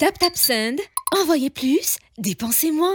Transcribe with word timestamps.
taptapsind 0.00 0.78
envoye 1.18 1.48
plus 1.58 1.96
depensez 2.18 2.68
moi 2.78 2.94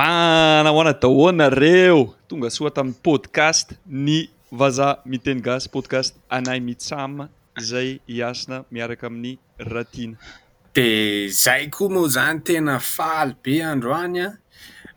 manahoana 0.00 0.92
dahonareo 1.02 1.98
tonga 2.28 2.48
soatamin'ny 2.56 2.98
podcast 3.08 3.68
ny 4.06 4.16
vazaha 4.60 4.94
mitenygasy 5.10 5.68
podcast 5.74 6.12
anay 6.36 6.58
mitsama 6.68 7.24
zay 7.70 7.88
hiasina 8.10 8.56
miaraka 8.74 9.06
amin'ny 9.12 9.32
ratina 9.72 10.16
de 10.74 10.88
zay 11.44 11.62
koa 11.74 11.88
moa 11.94 12.08
zany 12.16 12.38
tena 12.46 12.74
faly 12.94 13.32
be 13.42 13.54
androany 13.72 14.18
a 14.28 14.30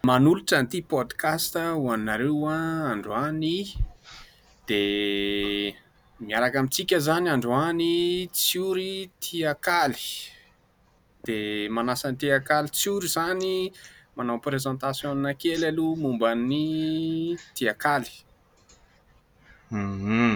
manolotra 0.09 0.57
nyity 0.61 0.79
podcasta 0.93 1.61
hoainareo 1.81 2.45
a 2.55 2.59
androany 2.93 3.53
de 4.67 4.81
miaraka 6.19 6.59
amintsika 6.59 6.99
zany 6.99 7.29
androany 7.29 8.27
tsyory 8.33 9.09
tiakaly 9.21 9.97
di 11.25 11.69
manasa 11.69 12.09
n'ny 12.11 12.17
tiakaly 12.21 12.67
tsy 12.73 12.89
ory 12.89 13.07
zany 13.15 13.51
manao 14.17 14.41
présentationna 14.47 15.29
kely 15.41 15.65
aloha 15.69 16.01
mombany 16.01 17.35
tiakaly 17.55 18.11
uum 19.77 19.93
mhm. 19.93 20.35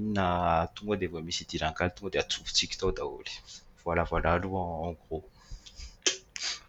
nna 0.05 0.67
tonga 0.75 0.95
dea 0.99 1.09
vao 1.13 1.23
misy 1.27 1.41
hidirankaly 1.43 1.91
tonga 1.95 2.11
de 2.13 2.17
atsovotsiky 2.23 2.75
tao 2.81 2.91
daholy 2.97 3.33
volavoala 3.85 4.29
aloha 4.35 4.63
en 4.91 4.95
gros 5.01 5.25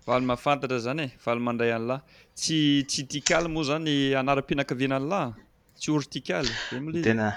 valy 0.06 0.24
mahafantatra 0.30 0.78
zany 0.86 1.02
e 1.06 1.08
valy 1.24 1.40
mandray 1.46 1.70
an' 1.76 1.86
lay 1.90 2.00
tsy 2.40 2.56
tsy 2.90 3.00
tiakaly 3.10 3.48
moa 3.54 3.64
zany 3.70 3.94
anara-pianankaviana 4.20 4.96
any 4.98 5.08
lahy 5.12 5.26
an 5.26 5.36
tsy 5.78 5.88
ory 5.96 6.06
tiakalylaytena 6.12 7.28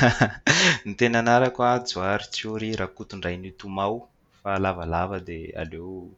ny 0.88 0.92
tena 0.98 1.18
anarako 1.22 1.60
a 1.70 1.72
joary 1.90 2.26
tsyory 2.34 2.68
rakotondrainitomao 2.80 3.94
lavalava 4.56 5.20
di 5.20 5.52
aleo 5.52 6.08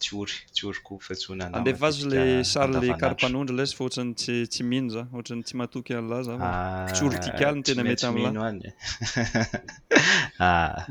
tsy 0.00 0.16
ory 0.16 0.38
tsyory 0.56 0.78
ko 0.84 0.96
fahonandefa 1.06 1.84
ah, 1.84 1.88
azy 1.88 2.06
le 2.12 2.42
sary 2.52 2.72
le 2.80 2.88
karapanondro 3.02 3.52
lezy 3.56 3.74
fa 3.76 3.84
oatran'ny 3.84 4.14
tsy 4.20 4.34
tsy 4.52 4.62
mino 4.70 4.88
za 4.94 5.02
ohatran'ny 5.12 5.44
tsy 5.44 5.54
matoky 5.60 5.92
alahy 6.00 6.24
zafa 6.28 6.46
ah, 6.48 6.88
tsy 6.94 7.02
ory 7.06 7.16
tikaly 7.24 7.52
ah, 7.52 7.56
ny 7.58 7.62
tena 7.66 7.82
metyy 7.90 8.08
amlaany 8.08 8.64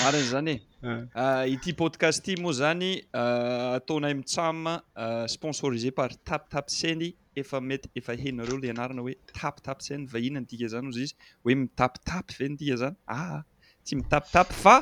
marin' 0.00 0.26
zany 0.32 0.54
e 1.24 1.26
ity 1.56 1.76
podcasti 1.82 2.32
moa 2.46 2.58
zany 2.62 2.90
ataona 3.24 4.06
hay 4.08 4.16
mitsama 4.22 4.74
sponsorise 5.36 5.90
par 6.00 6.10
tapitapy 6.30 6.76
seny 6.80 7.06
efa 7.44 7.58
mety 7.70 7.86
efa 8.00 8.18
heinareo 8.24 8.58
la 8.64 8.70
anarana 8.76 9.00
hoe 9.06 9.14
tapitapy 9.40 9.86
sany 9.90 10.02
va 10.12 10.24
ina 10.28 10.40
ndika 10.46 10.72
zany 10.74 10.90
ozy 10.92 11.04
izy 11.08 11.14
hoe 11.44 11.54
mitapitapy 11.62 12.32
ve 12.38 12.48
nodika 12.52 12.76
zany 12.84 12.96
aha 13.16 13.30
tsy 13.86 13.92
mitapitapy 14.02 14.62
fa 14.66 14.76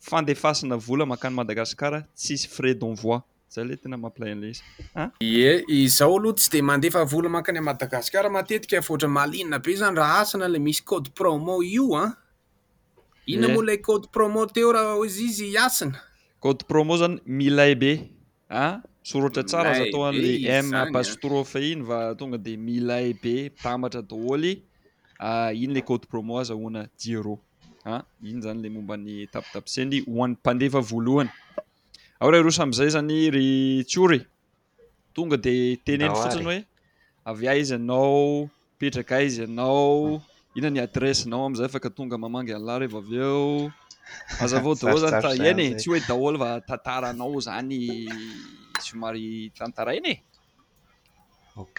fandefasina 0.00 0.76
vola 0.76 1.06
makany 1.06 1.34
madagasikara 1.34 2.00
tsisy 2.16 2.48
frais 2.54 2.74
d'envoi 2.80 3.18
zay 3.52 3.64
le 3.68 3.74
tena 3.82 3.96
mampilayan'lay 4.04 4.50
izy 4.56 4.62
an 5.02 5.08
e 5.20 5.54
izao 5.82 6.12
aloha 6.18 6.36
tsy 6.38 6.48
de 6.54 6.60
mandefa 6.70 7.04
vola 7.12 7.28
makany 7.36 7.58
a 7.60 7.62
madagasikara 7.70 8.28
matetika 8.36 8.76
voatra 8.88 9.08
maliina 9.18 9.56
be 9.64 9.72
zany 9.80 9.96
raha 10.00 10.18
asina 10.22 10.46
la 10.54 10.58
misy 10.66 10.82
code 10.90 11.08
promo 11.18 11.54
io 11.76 11.86
an 12.02 12.10
inona 13.32 13.48
mola 13.56 13.76
code 13.88 14.06
promo 14.14 14.40
teo 14.54 14.72
rahao 14.72 15.04
izy 15.08 15.24
izy 15.30 15.56
asina 15.64 15.98
code 16.42 16.62
promo 16.70 16.92
zany 17.00 17.16
milay 17.38 17.74
be 17.82 17.92
an 18.48 18.74
sorotra 19.08 19.42
tsara 19.48 19.70
azy 19.74 19.86
tao 19.92 20.02
anla 20.08 20.62
m 20.64 20.68
apastrofe 20.84 21.60
iny 21.72 21.82
va 21.88 21.98
tonga 22.18 22.38
de 22.46 22.52
milay 22.66 23.06
be 23.22 23.34
bamatra 23.64 24.00
daholy 24.10 24.52
ah, 25.28 25.50
iny 25.52 25.72
la 25.76 25.82
code 25.88 26.06
promo 26.12 26.38
azy 26.40 26.52
hoana 26.56 26.88
jiro 27.02 27.36
a 27.82 28.04
ah, 28.04 28.04
iny 28.22 28.42
zany 28.44 28.60
le 28.62 28.68
momba 28.74 28.94
n'ny 29.00 29.16
tapitapiseny 29.32 29.98
hoan'ny 30.04 30.36
mpandefa 30.36 30.80
voalohany 30.90 31.30
ao 32.20 32.28
re 32.28 32.38
rosa 32.44 32.60
am'izay 32.64 32.90
zany 32.96 33.16
ry 33.36 33.48
tsory 33.90 34.20
tonga 35.16 35.36
de 35.46 35.54
teneny 35.84 36.12
fotriny 36.20 36.46
hoe 36.48 36.58
avya 37.30 37.50
izy 37.62 37.74
anao 37.80 38.50
ipetraka 38.74 39.16
izy 39.28 39.42
anao 39.48 40.20
ihinany 40.54 40.78
adressenao 40.86 41.42
amizay 41.48 41.68
afaka 41.68 41.88
tonga 41.96 42.16
mamangy 42.22 42.52
an'layreheva 42.58 42.98
aveo 43.02 43.38
azavaoda 44.44 45.18
zanyeny 45.24 45.68
tsy 45.80 45.86
hoe 45.90 46.00
daholo 46.08 46.36
fa 46.44 46.50
tantaranao 46.68 47.36
zany 47.48 47.78
somary 48.86 49.24
tantara 49.56 49.92
iny 50.00 50.14
ek 51.62 51.78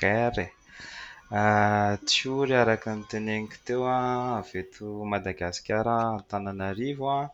Ah, 1.34 1.96
tsiory 2.08 2.54
araka 2.64 2.90
nteneniko 3.00 3.56
teo 3.68 3.84
a 3.96 4.00
aveto 4.40 4.86
madagasikara 5.12 5.96
atanan'arivo 6.20 7.06
an 7.20 7.30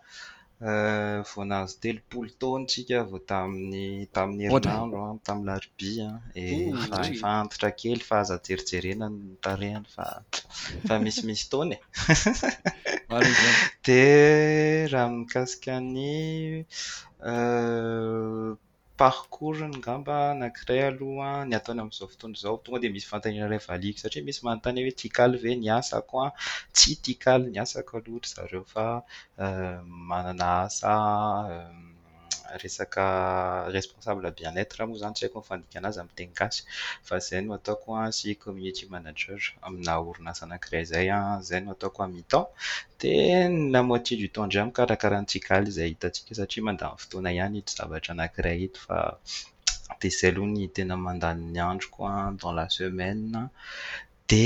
ah, 0.70 1.18
voanahazo 1.30 1.76
telopolo 1.84 2.30
taonytsika 2.42 2.98
vao 3.10 3.20
taminny 3.32 3.82
tamin'ny 4.16 4.44
herinandro 4.54 5.00
an 5.12 5.18
tamiy 5.28 5.46
larobi 5.50 5.94
eh, 6.42 6.70
an 6.84 6.86
efa 6.86 7.02
efaantotra 7.16 7.70
kely 7.80 8.02
fa 8.10 8.16
azajerijerenatarehana 8.22 9.90
fa 9.96 10.06
fa 10.88 10.96
misymisy 11.06 11.44
taony 11.52 11.76
e 13.26 13.26
de 13.86 14.02
raha 14.92 15.10
mikasikany 15.18 16.02
ah, 17.32 18.52
parcour 19.00 19.56
ny 19.72 19.76
ngamba 19.80 20.18
nakiray 20.42 20.82
alohaan 20.90 21.44
ny 21.50 21.56
ataony 21.60 21.80
amin''izao 21.84 22.10
fotony 22.14 22.36
izao 22.40 22.56
tonga 22.64 22.80
dea 22.84 22.94
misy 22.96 23.10
fantanina 23.12 23.52
ray 23.52 23.62
valiako 23.70 24.02
satria 24.04 24.26
misy 24.28 24.42
manontany 24.46 24.80
hoe 24.86 24.94
tia 25.00 25.12
kaly 25.18 25.36
ve 25.44 25.52
ni 25.62 25.68
asako 25.80 26.16
an 26.26 26.32
tsy 26.76 26.92
tia 27.04 27.20
kaly 27.26 27.46
ni 27.52 27.60
asako 27.66 27.92
alohatra 27.98 28.32
zareo 28.36 28.64
fa 28.74 28.86
eh, 29.46 29.78
manana 30.10 30.50
asa 30.68 30.94
eh, 31.56 31.72
resaka 32.56 33.06
responsable 33.76 34.32
bienetre 34.38 34.86
moa 34.86 34.98
izany 34.98 35.14
tsy 35.16 35.24
haiko 35.26 35.40
mifandika 35.44 35.76
an'azy 35.80 36.00
ami 36.02 36.12
tenigasy 36.20 36.60
fa 37.08 37.16
zay 37.28 37.42
no 37.46 37.52
ataoko 37.60 37.90
an 38.04 38.12
sy 38.20 38.30
community 38.44 38.84
manager 38.94 39.40
amina 39.68 39.92
orinasa 40.10 40.42
anakiray 40.46 40.84
zay 40.92 41.08
an 41.18 41.42
zay 41.48 41.60
no 41.64 41.72
ataoko 41.78 42.00
amiten 42.08 42.46
te 43.02 43.12
la 43.74 43.80
moitie 43.90 44.16
du 44.22 44.28
temps 44.36 44.48
ndra 44.50 44.62
mikarakarahan 44.72 45.28
tsikaly 45.32 45.68
izay 45.74 45.90
hitantsika 45.94 46.32
satria 46.40 46.64
mandany 46.68 46.96
fotoana 47.04 47.30
ihany 47.38 47.58
eto 47.62 47.72
zavatra 47.80 48.12
anankiray 48.16 48.58
eto 48.68 48.80
fa 48.88 48.98
teseloha 50.02 50.52
ny 50.56 50.62
tena 50.76 50.96
mandaninyandroko 51.08 52.00
an 52.18 52.34
dans 52.42 52.54
la 52.58 52.66
semaine 52.80 53.40
de 54.30 54.44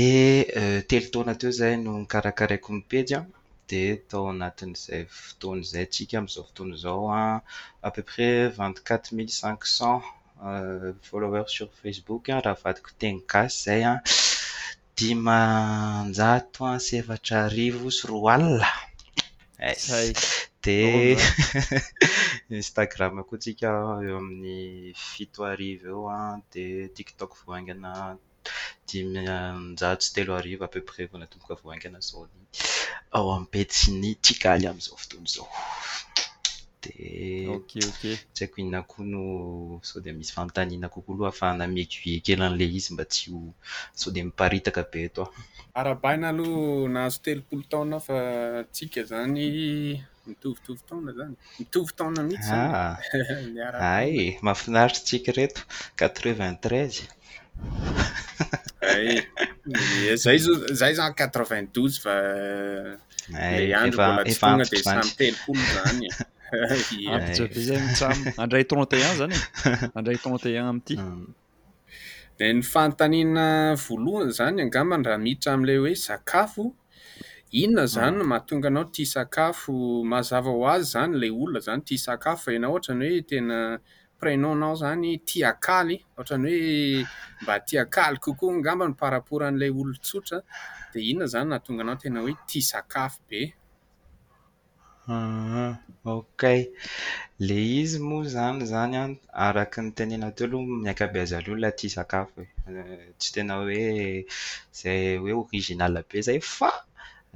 euh, 0.60 0.80
telotaona 0.88 1.32
teo 1.40 1.50
zay 1.60 1.74
no 1.84 1.90
mikarakaraiko 2.04 2.68
mipedy 2.76 3.14
an 3.18 3.26
dea 3.68 3.92
tao 4.08 4.24
anatin'izay 4.32 5.02
fotoany 5.24 5.62
izay 5.66 5.84
ntsika 5.86 6.14
amin'izao 6.18 6.46
fotoany 6.48 6.72
izao 6.78 7.02
an 7.20 7.28
ah, 7.32 7.38
apeu 7.86 8.04
près 8.10 8.30
vingt 8.58 8.78
quatre 8.86 9.10
mille 9.16 9.32
cinq 9.42 9.60
cent 9.78 9.98
euh, 10.50 10.88
followeur 11.08 11.46
sur 11.56 11.68
facebook 11.80 12.22
ah, 12.34 12.40
raha 12.44 12.60
vadiko 12.64 12.90
teny 13.00 13.16
gasy 13.32 13.54
zay 13.66 13.82
an 13.92 13.98
ah. 13.98 14.00
dimanjato 14.98 16.60
an 16.72 16.80
sefatra 16.88 17.36
arivo 17.46 17.86
sy 17.96 18.04
roa 18.10 18.32
alina 18.36 18.70
de 20.64 20.76
instagram 22.60 23.12
koa 23.28 23.38
tsika 23.42 23.70
eo 24.06 24.16
amin'ny 24.22 24.58
fito 25.10 25.40
arivo 25.54 25.86
eo 25.94 26.02
an 26.24 26.36
dea 26.52 26.88
tiktok 26.96 27.30
voaaingana 27.44 27.92
dimanjato 28.88 30.02
sy 30.04 30.10
telo 30.16 30.32
arivo 30.40 30.62
apeu 30.64 30.84
près 30.88 31.06
vonatomboka 31.12 31.54
voaaingana 31.62 31.98
izao 32.04 32.24
n'iy 32.24 32.71
ao 33.12 33.30
am 33.32 33.46
petisy 33.52 33.92
ny 34.00 34.10
tsigaly 34.24 34.66
am'izao 34.68 34.96
fotony 35.02 35.26
izao 35.28 35.48
de 36.82 36.90
tsy 37.68 37.80
haiko 38.38 38.54
ihina 38.60 38.80
koa 38.90 39.04
no 39.12 39.22
sao 39.88 39.98
de 40.04 40.10
misy 40.16 40.32
famitanihna 40.36 40.88
kokoaaloha 40.94 41.30
afa 41.34 41.48
namieguie 41.60 42.16
kely 42.24 42.42
an'ile 42.46 42.66
izy 42.78 42.90
mba 42.94 43.04
tsy 43.12 43.24
o 43.36 43.38
sao 44.00 44.10
de 44.14 44.20
miparitaka 44.28 44.82
be 44.92 45.00
to 45.16 45.24
aoaay 45.80 46.20
mahafinaritry 54.44 55.04
tsika 55.06 55.30
reto 55.40 55.60
quatre 55.98 56.30
vingt 56.38 56.58
treize 56.64 57.04
ay 58.82 59.22
zayiza 60.16 60.52
zay 60.78 60.92
zan 60.98 61.12
quatre 61.18 61.44
vingt 61.50 61.70
douze 61.74 61.98
falay 62.02 63.74
andro 63.78 64.02
mbola 64.02 64.26
y 64.30 64.34
toga 64.34 64.64
di 64.70 64.78
samytelo 64.88 65.38
ol 65.52 65.62
zanyape 65.76 67.60
zaytsam 67.68 68.16
andray 68.42 68.64
trent 68.68 68.92
e 68.92 69.00
un 69.06 69.16
zany 69.20 69.34
e 69.40 69.42
andray 69.98 70.16
trente 70.22 70.48
eun 70.56 70.68
ami'ty 70.72 70.94
hmm. 70.98 71.24
di 72.38 72.46
ny 72.56 72.62
fantanina 72.72 73.44
voalohany 73.84 74.30
zany 74.38 74.58
angambandraha 74.66 75.22
miditra 75.24 75.50
am'lay 75.56 75.78
hoe 75.82 75.92
sakafo 76.06 76.64
inona 77.62 77.84
zany 77.94 78.18
hmm. 78.20 78.28
mahatonga 78.30 78.68
anao 78.72 78.86
tia 78.94 79.08
sakafo 79.14 79.72
mazava 80.12 80.50
ho 80.54 80.60
azy 80.74 80.84
zany 80.94 81.12
lay 81.20 81.30
olona 81.40 81.60
zany 81.66 81.80
tia 81.88 82.00
sakafo 82.06 82.38
fahina 82.44 82.66
ohatra 82.72 82.92
ny 83.00 83.06
hoe 83.12 83.22
tena 83.30 83.56
rainonnao 84.26 84.74
izany 84.78 85.08
tiakaly 85.28 85.94
ohtan'ny 86.20 86.50
hoe 86.50 87.06
mba 87.42 87.54
tiakaly 87.68 88.16
kokoa 88.24 88.58
ngambany 88.60 88.94
paarapora 89.00 89.44
an'ilay 89.48 89.72
olotsotra 89.80 90.36
dia 90.90 91.08
inona 91.10 91.26
izany 91.30 91.46
nahatonga 91.48 91.82
anao 91.84 92.00
tena 92.02 92.18
hoe 92.24 92.34
tia 92.48 92.64
sakafo 92.72 93.18
be 93.28 93.40
u 93.46 93.48
okay 96.18 96.60
la 97.46 97.56
izy 97.80 97.96
moa 98.08 98.24
zany 98.34 98.60
zany 98.72 98.94
an 99.04 99.12
arakynytenena 99.44 100.28
teo 100.36 100.46
aloha 100.46 100.64
miaika 100.84 101.04
be 101.12 101.18
azaloola 101.24 101.68
tia 101.78 101.94
sakafo 101.96 102.32
hoe 102.36 102.46
eh, 102.78 103.06
tsy 103.18 103.28
tena 103.34 103.54
hoe 103.60 103.80
zay 104.80 105.02
hoe 105.22 105.32
orizinal 105.42 105.94
be 106.08 106.16
zay 106.28 106.40
fa 106.56 106.70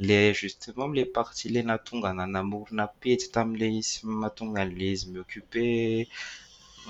la 0.09 0.19
justementla 0.41 1.03
partie 1.17 1.44
ilay 1.49 1.65
natonga 1.69 2.11
na 2.19 2.25
namorona 2.35 2.85
pety 3.03 3.25
tami'la 3.35 3.67
i 3.81 3.81
mahatonga 4.21 4.61
n'la 4.67 4.85
izy 4.94 5.06
mioccupe 5.12 5.62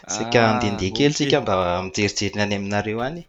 sika 0.08 0.40
andehndehakely 0.52 1.08
ah, 1.08 1.12
tsika 1.18 1.38
mba 1.44 1.54
mijerijerina 1.86 2.42
any 2.46 2.56
aminareo 2.60 3.00
any 3.08 3.22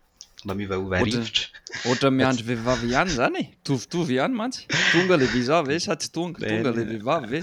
mba 0.45 0.53
mivaovariotra 0.61 1.45
ohatra 1.87 2.09
miandro 2.17 2.43
vehivavy 2.49 2.87
ihany 2.93 3.11
zany 3.21 3.41
e 3.43 3.45
tovitovy 3.67 4.13
ihany 4.19 4.35
mantsy 4.41 4.61
tonga 4.95 5.15
leeie 5.21 5.79
sa 5.87 5.93
tytoalhie 6.03 7.41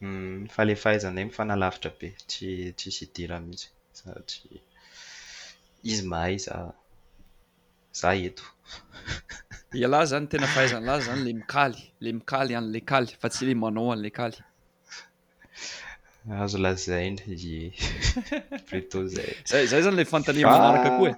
hmm, 0.00 0.48
fa 0.54 0.64
le 0.68 0.74
fahaizana 0.82 1.18
ay 1.20 1.26
mifanalavitra 1.30 1.90
be 1.98 2.08
tsy 2.28 2.48
tsisydira 2.78 3.36
mihitsy 3.46 3.68
zatsy 3.98 4.42
izy 5.90 6.04
mahay 6.12 6.36
za 6.46 6.56
za 8.00 8.10
eto 8.28 8.44
i 9.80 9.86
lazy 9.92 10.10
zany 10.12 10.26
tena 10.32 10.46
fahaizany 10.54 10.84
lazy 10.88 11.04
zany 11.08 11.20
le 11.26 11.32
mikaly 11.40 11.78
le 12.04 12.08
mikaly 12.18 12.52
an'le 12.58 12.80
kaly 12.90 13.10
fa 13.20 13.26
tsy 13.32 13.40
ile 13.44 13.54
manao 13.62 13.88
an'la 13.94 14.10
kaly 14.18 14.38
ahzo 16.40 16.58
la 16.64 16.70
zay 16.86 17.04
iny 17.10 17.20
pluto 18.66 18.98
zay 19.14 19.32
za 19.50 19.56
zay 19.70 19.80
zany 19.84 19.96
ley 19.98 20.08
fantane 20.12 20.40
manaraka 20.50 20.90
koa 20.98 21.10
e 21.12 21.16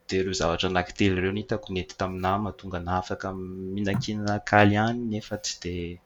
di 0.07 0.13
ireo 0.21 0.33
zavatra 0.41 0.67
anaki 0.71 0.91
tely 0.97 1.11
ireo 1.19 1.33
n 1.35 1.39
hitako 1.41 1.67
nety 1.75 1.93
taminahy 1.99 2.37
mahatonga 2.43 2.79
na 2.87 2.93
afaka 3.01 3.27
minankinana 3.75 4.35
kaly 4.51 4.73
iany 4.75 4.99
nefa 5.11 5.35
tsy 5.43 5.55
dia 5.63 5.99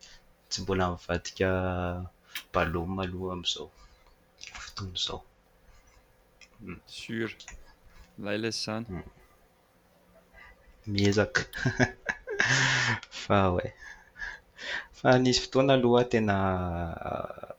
tsy 0.50 0.58
mbola 0.64 0.84
mivadika 0.94 1.48
baloma 2.54 3.00
aloha 3.06 3.32
am'izao 3.38 3.68
fotoany 4.64 4.92
hmm. 4.96 5.00
izaosr 6.88 7.32
lalaszany 8.26 8.88
hmm. 8.94 9.12
miezaka 10.88 11.42
fa 13.12 13.48
hoe 13.52 13.74
fa 15.00 15.18
nisy 15.22 15.40
fotoana 15.44 15.74
aloha 15.78 16.04
tena 16.14 16.36
euh, 17.10 17.50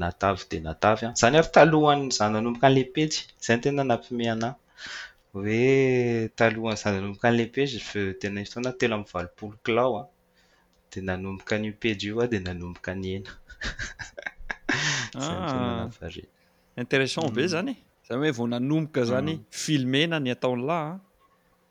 natavy 0.00 0.42
dia 0.50 0.60
natavy 0.68 1.02
an 1.06 1.14
izany 1.16 1.36
ary 1.36 1.50
talohany 1.56 2.04
zaho 2.16 2.30
nanomboka 2.32 2.66
anylehipey 2.68 3.08
izay 3.40 3.56
ny 3.56 3.62
tena 3.64 3.82
nampiomeanah 3.88 4.52
hoe 5.32 5.64
talohany 6.38 6.78
zaho 6.82 6.92
nanomboka 6.96 7.26
any 7.28 7.34
lehipezy 7.38 7.78
tena 8.20 8.36
iy 8.40 8.46
fotoana 8.46 8.72
telo 8.80 8.94
aminy 8.94 9.10
valopolo 9.12 9.54
kilao 9.64 9.92
an 10.00 10.06
dia 10.92 11.00
nanomboka 11.08 11.54
nypej 11.62 11.98
io 12.06 12.14
a 12.22 12.24
dia 12.32 12.40
nanomboka 12.46 12.92
ny 12.94 13.06
enazapr 13.16 15.14
ah. 16.22 16.26
intéressant 16.82 17.26
be 17.34 17.40
izany 17.50 17.72
mm. 17.76 17.82
izany 18.04 18.20
hoe 18.20 18.30
vao 18.36 18.46
nanomboka 18.54 19.00
zany 19.08 19.32
mm. 19.36 19.42
filmena 19.62 20.16
ny 20.20 20.28
ataon'lahyan 20.36 20.98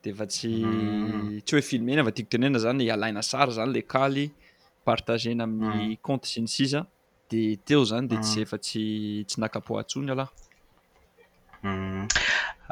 de 0.03 0.09
efa 0.11 0.25
tsy 0.27 0.51
mm. 0.65 1.41
tsy 1.43 1.55
hoe 1.55 1.61
filmena 1.71 2.01
va 2.07 2.11
tiako 2.11 2.29
tenena 2.35 2.59
zany 2.65 2.85
alaina 2.95 3.21
sara 3.21 3.51
zany 3.57 3.71
le 3.75 3.81
kaly 3.93 4.25
partagena 4.89 5.43
amin'ny 5.43 5.85
mm. 5.91 5.99
comte 6.07 6.25
sy 6.31 6.39
ni 6.41 6.47
sisa 6.57 6.81
di 7.29 7.41
teo 7.67 7.83
zany 7.91 8.07
de 8.11 8.15
tsy 8.23 8.39
mm. 8.39 8.45
efa 8.45 8.57
tsy 8.67 8.83
tsy 9.27 9.35
nakapohatsony 9.43 10.09
alahyu 10.13 10.31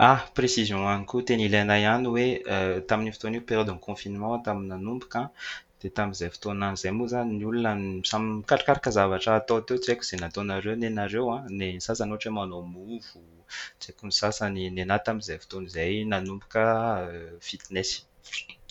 ah 0.08 0.20
précision 0.38 0.82
any 0.94 1.06
koa 1.10 1.22
teny 1.28 1.42
ilaina 1.48 1.76
ihany 1.84 2.04
hoe 2.12 2.28
euh, 2.56 2.76
tamin' 2.90 3.14
fotoanaio 3.14 3.44
périodeny 3.50 3.80
confinement 3.88 4.38
tami'ynanombokan 4.48 5.26
di 5.82 5.88
tamin'izay 5.96 6.30
fotonanyzay 6.34 6.92
moa 6.98 7.10
zany 7.14 7.32
ny 7.38 7.44
olona 7.50 7.72
samy 8.10 8.28
mikarkaraka 8.42 8.90
zavatra 8.98 9.32
atao 9.38 9.60
teo 9.68 9.78
tsy 9.82 9.90
haiko 9.94 10.04
izay 10.08 10.20
nataonareo 10.24 10.74
ny 10.82 10.90
nareo 10.98 11.30
an 11.36 11.42
ah, 11.44 11.46
ny 11.60 11.64
ny 11.78 11.82
sasany 11.86 12.10
ohat 12.14 12.26
ho 12.28 12.32
manao 12.38 12.62
movo 12.74 12.98
tsy 13.80 13.86
haiko 13.90 14.04
ny 14.10 14.14
sasany 14.22 14.62
ny 14.76 14.82
na 14.90 14.98
tamin'izay 15.06 15.38
fotony 15.44 15.68
zay 15.76 15.94
nanomboka 16.12 16.64
euh, 17.06 17.38
fitnes 17.48 17.90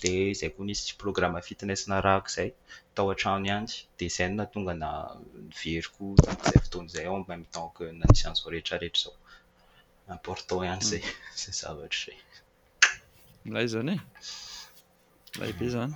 dia 0.03 0.35
zayko 0.41 0.61
nizy 0.67 0.83
tsy 0.87 0.95
programme 1.03 1.39
fitnes 1.49 1.81
na 1.91 1.97
rako 2.07 2.27
izay 2.33 2.49
atao 2.93 3.07
an-trano 3.15 3.47
ihany 3.51 3.71
dia 3.99 4.09
izay 4.13 4.27
no 4.29 4.37
na 4.43 4.47
tonga 4.53 4.75
na 4.83 4.91
iveriko 5.55 6.03
tami'izay 6.19 6.59
fotony 6.65 6.87
izay 6.91 7.07
aomitanko 7.09 7.81
nanisanzao 8.01 8.49
reetrarehetra 8.53 8.99
izao 8.99 9.15
importan 10.17 10.59
anyzayzay 10.75 11.03
hmm. 11.07 11.55
zavatrzay 11.61 12.19
milay 13.47 13.67
zany 13.75 13.95
eila 15.43 15.55
be 15.59 15.69
zany 15.75 15.95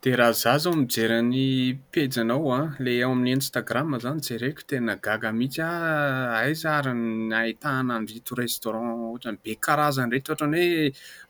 de 0.00 0.10
raha 0.14 0.32
za 0.32 0.58
zao 0.58 0.72
mijeran'ny 0.76 1.74
peznao 1.92 2.52
a 2.52 2.56
ah, 2.58 2.76
la 2.78 2.92
ao 3.06 3.12
amin'ny 3.12 3.32
instagram 3.38 3.96
zany 4.00 4.20
sereko 4.22 4.62
tena 4.70 4.94
gaga 4.94 5.30
mihitsy 5.34 5.62
aizaar 6.38 6.84
ah, 6.88 6.94
naitahanaadrito 7.32 8.34
restaurant 8.38 8.94
otrny 9.14 9.38
be 9.42 9.52
karazanyreotrany 9.66 10.62
oe 10.70 10.84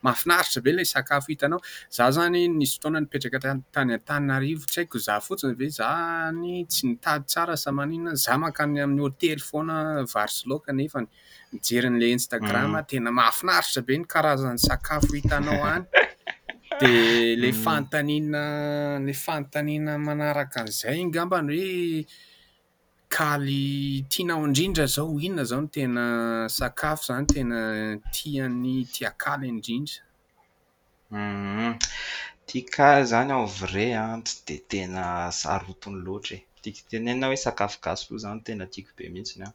mahafinaritra 0.04 0.60
be 0.64 0.72
la 0.76 0.84
sakafo 0.84 1.32
hitanao 1.32 1.60
za 1.96 2.10
zany 2.16 2.42
nisy 2.58 2.74
fotoananpetraka 2.74 3.56
tany 3.74 3.90
atanarivotsy 3.96 4.78
aiko 4.80 4.98
za 5.06 5.16
fotsiny 5.26 5.54
ve 5.60 5.68
zan 5.78 6.36
tsy 6.68 6.82
nitady 6.88 7.24
tsara 7.30 7.56
sa 7.56 7.70
manina 7.72 8.12
za 8.24 8.36
makay 8.36 8.66
amin'y 8.84 9.00
hotely 9.06 9.42
foana 9.50 9.78
varselok 10.14 10.68
nefany 10.76 11.08
mijeran'lainstagram 11.54 12.74
ah, 12.76 12.84
mm. 12.84 12.88
tena 12.90 13.10
mahafinaritra 13.16 13.80
be 13.86 13.94
n 13.96 14.04
karaza'y 14.04 14.58
sakafo 14.60 15.14
hitanaoany 15.16 15.84
di 16.80 17.32
ilay 17.34 17.52
mm. 17.56 17.60
fantanina 17.64 18.42
ilay 19.02 19.18
fantaniana 19.26 19.92
manaraka 20.06 20.60
n'izay 20.64 20.98
ingambany 21.04 21.50
hoe 21.50 22.06
kaly 23.14 24.04
tianao 24.10 24.44
indrindra 24.46 24.86
zao 24.86 25.06
ho 25.10 25.20
inona 25.26 25.44
zao 25.44 25.60
no 25.60 25.68
tena 25.76 26.02
sakafo 26.58 27.02
izany 27.04 27.26
tena 27.34 27.56
tiany 28.14 28.72
tia 28.92 29.10
kaly 29.22 29.44
indrindra 29.54 29.98
um 31.10 31.74
tia 32.46 32.64
kaly 32.74 33.00
izany 33.06 33.30
aho 33.34 33.44
vray 33.60 33.90
anty 33.94 34.34
ah, 34.34 34.40
dia 34.46 34.60
tena 34.70 35.02
sarotony 35.40 35.98
loatra 36.06 36.36
e 36.36 36.42
tiako 36.62 36.86
tenenna 36.90 37.26
hoe 37.26 37.36
sakafo 37.46 37.78
gasokoa 37.84 38.18
izany 38.20 38.40
tena 38.46 38.64
tiako 38.72 38.90
be 38.96 39.04
mihitsi 39.12 39.34
ny 39.40 39.44
aho 39.46 39.54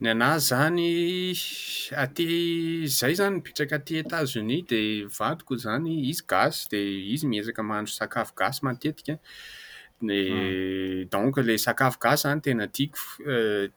ny 0.00 0.08
anazy 0.12 0.46
izany 0.46 0.90
aty 2.02 2.28
zay 2.96 3.14
zany 3.16 3.34
mipetraka 3.38 3.76
aty 3.80 3.92
etazoni 4.02 4.58
di 4.68 4.80
vadiko 5.18 5.52
izany 5.56 5.88
izy 6.10 6.24
gasy 6.32 6.66
di 6.72 6.80
izy 7.14 7.26
miezaka 7.30 7.62
mahandro 7.64 7.92
sakafo 7.98 8.32
gasy 8.38 8.60
matetikad 8.68 9.18
hmm. 10.04 11.08
donk 11.08 11.40
la 11.40 11.56
sakafo 11.66 11.98
gasy 12.02 12.26
izany 12.26 12.40
tena 12.44 12.66
tiako 12.68 13.00
euh, 13.24 13.68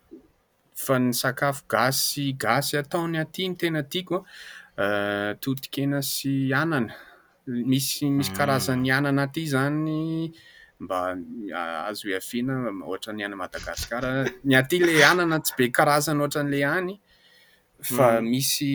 fa 0.75 0.99
ny 0.99 1.15
sakafo 1.15 1.63
gasy 1.71 2.33
gasy 2.45 2.75
ataony 2.83 3.17
atyny 3.23 3.55
tena 3.55 3.81
tiakon 3.87 4.19
euh, 4.75 5.31
toti-kena 5.39 6.03
sy 6.03 6.51
anana 6.51 6.91
misy 7.47 8.11
misy 8.11 8.31
hmm. 8.35 8.35
karazan'ny 8.37 8.91
anana 8.99 9.23
aty 9.31 9.47
izany 9.47 10.35
mba 10.79 11.17
azo 11.87 12.07
eafiana 12.15 12.55
ohatra 12.87 13.11
nyhany 13.13 13.35
madagasikara 13.35 14.11
ny 14.47 14.53
aty 14.59 14.77
la 14.79 15.11
anana 15.11 15.37
tsy 15.43 15.53
be 15.57 15.63
karazany 15.75 16.19
ohatra 16.23 16.41
n'lay 16.47 16.63
any 16.65 16.93
fa 17.91 18.07
hmm. 18.23 18.27
misy 18.31 18.71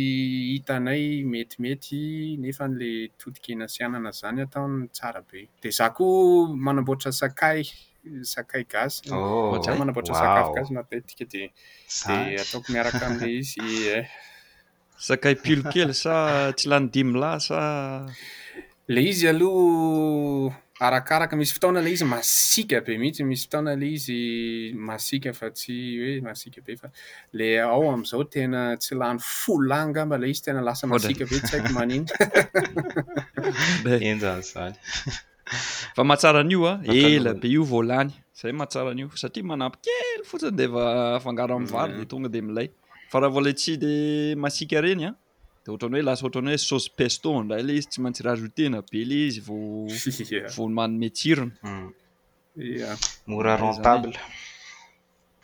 hitanay 0.53 1.25
metimety 1.25 2.37
nefan'la 2.43 2.91
totikaena 3.21 3.67
sianana 3.75 4.11
zany 4.21 4.41
ataony 4.45 4.77
tsara 4.95 5.21
be 5.29 5.41
di 5.61 5.71
za 5.79 5.87
koa 5.97 6.45
manamboatra 6.67 7.11
sakay 7.21 7.59
sakay 8.33 8.65
gazy 8.73 9.09
oh, 9.17 9.57
eh, 9.57 9.77
manambotra 9.81 10.13
saka 10.15 10.41
gazy 10.57 10.73
matetika 10.77 11.25
di 11.33 11.43
di 12.07 12.21
ataoko 12.43 12.67
miaraka 12.73 13.05
mla 13.15 13.29
izy 13.41 13.65
e 13.97 13.97
sakay 15.09 15.35
pilokely 15.45 15.93
sa 16.03 16.13
tsy 16.57 16.67
lany 16.73 16.87
dimlasa 16.95 17.59
la 18.95 19.01
izy 19.11 19.25
aloa 19.33 20.64
arakaraka 20.81 21.37
misy 21.37 21.53
fotaona 21.55 21.81
la 21.83 21.89
izy 21.89 22.05
masika 22.05 22.81
be 22.81 22.99
mihitsy 22.99 23.23
misy 23.25 23.45
fotaona 23.47 23.77
la 23.79 23.85
izy 23.87 24.73
masika 24.75 25.31
fa 25.33 25.51
tsy 25.51 25.75
hoe 26.03 26.15
maia 26.25 26.35
be 26.67 26.77
fa 26.77 26.89
le 27.33 27.61
ao 27.63 27.91
amizao 27.93 28.25
tena 28.25 28.77
tsy 28.77 28.95
lany 29.03 29.19
folany 29.21 29.93
gambala 29.95 30.27
izy 30.27 30.43
tena 30.45 30.61
lasa 30.69 30.87
msia 30.87 31.27
be 31.31 31.37
sy 31.39 31.47
haiko 31.47 31.69
maninynanzany 31.79 34.75
fa 35.97 36.03
mahatsaran'io 36.09 36.67
an 36.71 36.77
ela 36.91 37.35
be 37.41 37.49
io 37.55 37.63
voalany 37.63 38.11
zay 38.41 38.53
mahatsaran'io 38.53 39.09
satria 39.23 39.47
manampy 39.51 39.79
kely 39.87 40.23
fotsiny 40.29 40.57
de 40.59 40.67
fa 40.75 40.85
afangara 41.19 41.55
amvary 41.61 41.93
mm. 41.93 41.99
de 41.99 42.05
tonga 42.11 42.29
de 42.35 42.41
milay 42.47 42.69
fa 43.11 43.17
raha 43.21 43.31
vola 43.37 43.51
tsy 43.61 43.73
dearey 43.83 45.07
ohatrana 45.71 45.97
hoe 45.99 46.03
lasa 46.07 46.25
oatrany 46.27 46.47
hoe 46.53 46.57
sosy 46.59 46.91
pesto 46.99 47.29
ndraha 47.45 47.63
le 47.67 47.73
izy 47.79 47.89
tsy 47.93 48.01
mantsy 48.05 48.23
rajotena 48.27 48.79
be 48.91 48.99
le 49.11 49.15
izy 49.29 49.41
vvoomanometsirinaeeye 49.41 51.51
mm. 53.27 53.41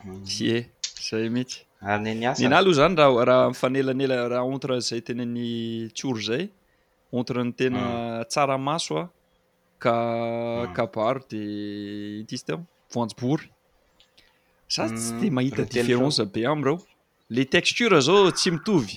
mm. 0.03 0.25
e, 0.41 0.65
zay 1.07 1.27
metyn 1.29 1.65
na 2.51 2.57
alo 2.59 2.69
o 2.69 2.73
zany 2.79 2.95
hrahaifanelanela 3.21 4.17
raha 4.31 4.43
ontrezay 4.51 5.01
tenany 5.07 5.37
tsoro 5.95 6.21
zay 6.27 6.43
ontre 7.17 7.43
ny 7.43 7.53
tena 7.59 7.79
mm. 7.81 8.23
tsara 8.29 8.57
maso 8.57 8.97
a 8.99 9.09
ka 9.83 9.93
kabaro 10.77 11.21
de 11.29 11.41
itsteo 12.35 12.59
voanjobory 12.93 13.45
za 14.75 14.83
tsy 14.85 15.13
de 15.21 15.27
mahita 15.37 15.63
différence 15.65 16.19
be 16.33 16.41
am 16.51 16.63
reo 16.63 16.77
le 17.29 17.43
texture 17.45 17.99
zao 18.07 18.31
tsy 18.31 18.51
mitovy 18.51 18.95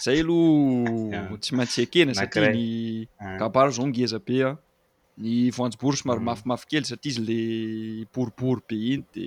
zay 0.00 0.20
aloa 0.22 1.18
ah, 1.18 1.26
tsy 1.40 1.52
matsia-kena 1.58 2.12
satri 2.16 2.46
ny 2.56 2.62
gapar 3.40 3.66
ah. 3.70 3.74
zao 3.78 3.86
ngeza 3.88 4.18
be 4.26 4.36
a 4.42 4.44
ah. 4.50 4.56
ny 5.22 5.34
vanjebor 5.58 5.94
smaromafimafy 6.00 6.64
mm. 6.64 6.70
kely 6.72 6.86
satria 6.90 7.08
izy 7.12 7.20
la 7.28 7.38
boribory 8.14 8.62
be 8.68 8.76
iny 8.92 9.02
de 9.14 9.24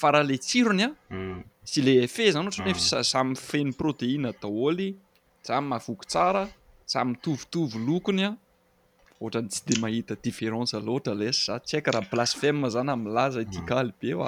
fa 0.00 0.08
raha 0.12 0.24
la 0.28 0.36
tsirony 0.48 0.84
a 0.88 0.90
mm. 1.14 1.38
sy 1.70 1.78
le 1.86 1.92
fe 2.16 2.24
zany 2.34 2.46
ohatra 2.48 2.70
efsamyfeny 2.72 3.70
proteina 3.80 4.28
daholy 4.42 4.88
zamy 5.48 5.66
mahafoko 5.70 6.04
tsara 6.12 6.42
samytovitovy 6.92 7.76
lokony 7.88 8.22
an 8.28 8.34
ohatrany 9.22 9.48
tsy 9.52 9.60
de 9.68 9.74
mahita 9.82 10.12
diférence 10.26 10.74
loatra 10.88 11.12
lesza 11.20 11.52
tsy 11.66 11.72
hai 11.76 11.92
rahablasfem 11.96 12.58
zany 12.76 12.90
amlaza 12.94 13.40
mm. 13.40 13.46
itialy 13.58 13.92
be 14.00 14.10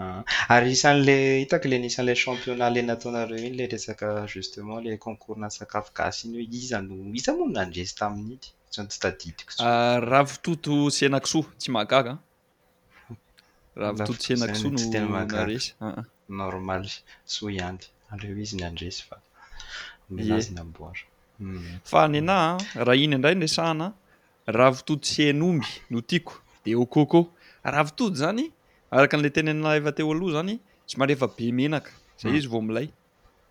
Ah. 0.01 0.23
ary 0.55 0.69
isan'le 0.77 1.15
hitako 1.41 1.67
le 1.71 1.77
nisan'le 1.83 2.13
championnat 2.23 2.69
la 2.75 2.81
nataonareo 2.89 3.39
iny 3.47 3.55
la 3.59 3.65
resaka 3.73 4.07
justement 4.33 4.77
le 4.85 4.91
conourasakafo 5.05 5.89
gasy 5.97 6.19
iny 6.27 6.33
hoe 6.37 6.47
iza 6.59 6.77
no 6.87 6.93
iza 7.19 7.31
mono 7.37 7.51
nandresy 7.57 7.93
tami'iy 7.99 8.43
ravi 10.11 10.35
toto 10.45 10.71
senakisoa 10.97 11.51
tsy 11.59 11.69
makaka 11.75 12.11
an 12.11 12.17
raavitoto 13.81 14.23
senaksoa 14.25 14.71
no 14.71 15.37
res 15.49 15.65
ah, 15.85 15.97
ah. 15.99 16.77
syeadee 17.31 18.91
fa 19.09 19.17
hmm. 21.39 21.65
anyana 22.05 22.35
a 22.79 22.81
raha 22.87 22.97
iny 23.05 23.13
indray 23.17 23.35
ndresahana 23.37 23.87
ravi 24.57 24.79
toto 24.87 25.05
sen'omby 25.15 25.69
no 25.91 25.97
tiako 26.09 26.33
di 26.63 26.71
o 26.83 26.85
koco 26.95 27.19
ravitodo 27.75 28.15
zany 28.21 28.45
araka 28.91 29.15
n'ila 29.17 29.29
tena 29.35 29.53
na 29.53 29.69
efa 29.79 29.91
teo 29.97 30.09
aloha 30.13 30.31
zany 30.37 30.53
sy 30.89 30.95
mare 30.99 31.11
efa 31.15 31.27
be 31.35 31.45
menaka 31.59 31.91
zay 32.19 32.29
hmm. 32.31 32.37
izy 32.39 32.49
vo 32.53 32.59
milay 32.67 32.87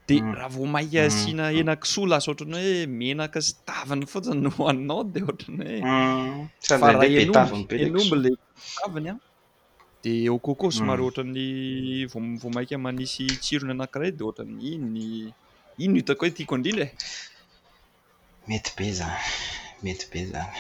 de 0.09 0.16
hmm. 0.18 0.35
raha 0.38 0.51
vo 0.55 0.64
maika 0.74 1.01
asina 1.09 1.44
hmm. 1.51 1.59
enaky 1.61 1.87
soa 1.94 2.07
lasyoatrany 2.12 2.55
hoe 2.62 2.77
menaka 3.01 3.38
sy 3.46 3.53
taviny 3.68 4.03
fotsiny 4.12 4.40
no 4.44 4.51
aninao 4.70 5.03
de 5.14 5.20
ohtrany 5.31 5.64
hoehomblany 7.96 9.09
a 9.11 9.14
de 10.03 10.12
o 10.35 10.37
kokoao 10.46 10.70
somare 10.79 11.03
oatran'ny 11.07 11.46
vo 12.40 12.48
maika 12.57 12.74
manisy 12.87 13.24
tsirony 13.42 13.72
anankiray 13.77 14.11
de 14.18 14.22
ohatran'ny 14.24 14.61
inny 14.74 15.07
ino 15.85 15.92
no 15.94 15.98
itako 16.03 16.22
hoe 16.24 16.35
tiako 16.37 16.55
indrinda 16.59 16.85
e 16.88 16.90
mety 18.48 18.70
be 18.77 18.87
zany 18.98 19.22
mety 19.83 20.05
be 20.11 20.20
zany 20.33 20.55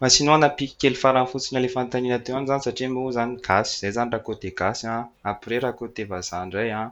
masinonapiky 0.00 0.74
kely 0.80 0.94
faran 1.02 1.26
fotsiny 1.30 1.58
la 1.62 1.68
fantanina 1.76 2.18
teo 2.24 2.34
any 2.38 2.46
zany 2.50 2.62
satria 2.66 2.88
mo 2.94 3.00
zany 3.16 3.32
gasy 3.46 3.72
zay 3.80 3.92
zany 3.96 4.10
raha 4.12 4.26
ôte 4.32 4.48
gasy 4.60 4.80
n 4.86 4.88
ah. 4.96 5.02
apres 5.30 5.60
raha 5.64 5.78
ôte 5.86 6.02
vazandray 6.12 6.70
n 6.74 6.76
ah. 6.82 6.88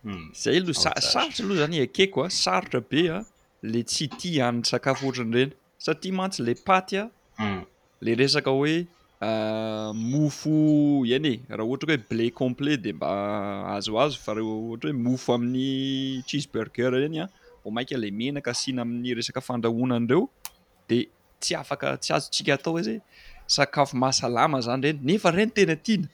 hmm. 0.00 0.30
zay 0.34 0.56
aloha 0.56 0.94
sarotra 1.10 1.44
aloha 1.44 1.60
zany 1.60 1.78
akeko 1.84 2.24
a 2.24 2.28
sarotra 2.30 2.80
be 2.90 3.06
a 3.16 3.20
le 3.62 3.82
tsy 3.82 4.08
tia 4.18 4.48
anyy 4.48 4.64
sakafo 4.72 5.04
ohatrany 5.06 5.34
ireny 5.40 5.52
satia 5.86 6.12
mantsy 6.18 6.42
le 6.48 6.54
paty 6.68 6.96
a 7.02 7.06
hmm. 7.40 7.60
le 8.04 8.12
resaka 8.20 8.50
hoe 8.58 8.74
euh, 9.20 9.92
mofo 10.12 10.56
eny 11.16 11.28
e 11.32 11.34
raha 11.56 11.66
ohatry 11.68 11.86
ko 11.88 11.92
he 11.96 12.00
ble 12.12 12.30
complet 12.42 12.80
de 12.86 12.92
mba 12.98 13.10
azoazo 13.76 14.18
fa 14.24 14.32
reo 14.38 14.54
ohatra 14.64 14.90
hoe 14.90 15.00
mofo 15.06 15.34
amin'ny 15.36 16.24
cheseburger 16.28 16.90
reny 16.96 17.20
a 17.24 17.28
mbô 17.60 17.70
maika 17.76 17.96
la 18.04 18.10
menaka 18.20 18.54
siana 18.60 18.82
amin'ny 18.86 19.14
resaka 19.20 19.40
fandrahonanyreo 19.48 20.22
de 20.88 20.98
tsy 21.40 21.52
afaka 21.62 21.96
tsy 22.02 22.10
azotsika 22.18 22.54
atao 22.58 22.76
izy 22.82 22.96
e 22.96 22.98
sakafo 23.56 23.96
masalama 24.04 24.58
zany 24.66 24.82
reny 24.86 25.00
nefa 25.10 25.30
reny 25.38 25.52
tena 25.58 25.76
tina 25.86 26.08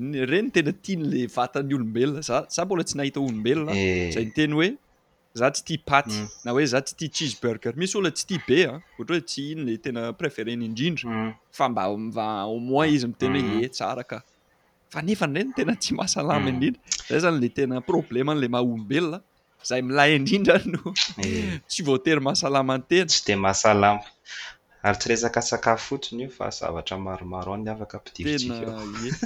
reny 0.00 0.48
tena 0.54 0.72
tia 0.84 0.96
n'la 1.00 1.22
vatan'ny 1.36 1.74
olombelona 1.78 2.22
za 2.28 2.36
za 2.56 2.62
mbola 2.64 2.82
tsy 2.86 2.94
nahita 2.98 3.18
olobelona 3.26 3.72
eh. 3.86 4.10
zay 4.14 4.24
nteny 4.30 4.52
hoe 4.58 4.68
za 5.40 5.46
tsy 5.54 5.62
tia 5.68 5.78
paty 5.88 6.12
mm. 6.18 6.28
na 6.44 6.50
hoe 6.54 6.66
za 6.72 6.78
tsy 6.84 6.94
tia 6.98 7.08
chesburger 7.16 7.72
misy 7.80 7.94
ola 7.98 8.10
tsy 8.16 8.24
ti 8.28 8.36
be 8.48 8.58
ah. 8.72 8.78
oha 9.00 9.14
o 9.16 9.20
tsy 9.28 9.42
inla 9.52 9.72
tenafre'idrindraaoi 9.84 12.56
mm. 12.60 12.84
izy 12.96 13.06
mtenhoeretena 13.12 13.54
mm. 13.60 13.66
eh, 13.68 13.70
tsy 13.74 13.82
ahaaamaidrindra 16.04 16.82
zay 17.10 17.18
zany 17.24 17.38
la 17.44 17.48
tena 17.58 17.76
problèmanla 17.90 18.46
maha 18.54 18.62
olombelona 18.64 19.18
zay 19.68 19.80
mila 19.86 20.04
indrindran 20.16 20.72
eh. 21.20 21.44
tsy 21.68 21.80
voatery 21.88 22.20
masalamatena 22.28 23.98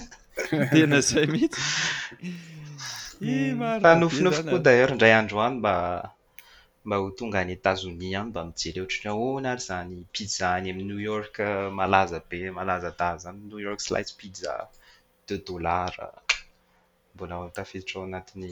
tena 0.74 0.96
zay 1.08 1.24
mihitsy 1.32 1.58
imaranofinof 3.32 4.38
koa 4.50 4.60
daer 4.66 4.90
ndray 4.96 5.14
andro 5.20 5.36
any 5.46 5.54
mba 5.62 5.74
mba 6.86 6.96
ho 7.00 7.06
tonga 7.18 7.38
any 7.42 7.52
etazonia 7.58 8.18
any 8.20 8.28
mba 8.30 8.40
mijely 8.48 8.78
eoatra 8.82 9.08
ahona 9.12 9.48
ary 9.52 9.62
zany 9.68 9.94
pizza 10.14 10.44
any 10.58 10.66
ami'y 10.72 10.84
new 10.90 11.02
york 11.12 11.34
eh, 11.48 11.66
malaza 11.78 12.18
be 12.28 12.38
malaza 12.58 12.90
daa 13.00 13.14
zany 13.22 13.40
new 13.50 13.60
york 13.66 13.80
slize 13.86 14.12
pizza 14.20 14.52
deux 15.26 15.40
dollar 15.48 15.92
mbola 17.14 17.34
onotafitotra 17.40 17.94
ao 17.98 18.04
anatiny 18.08 18.50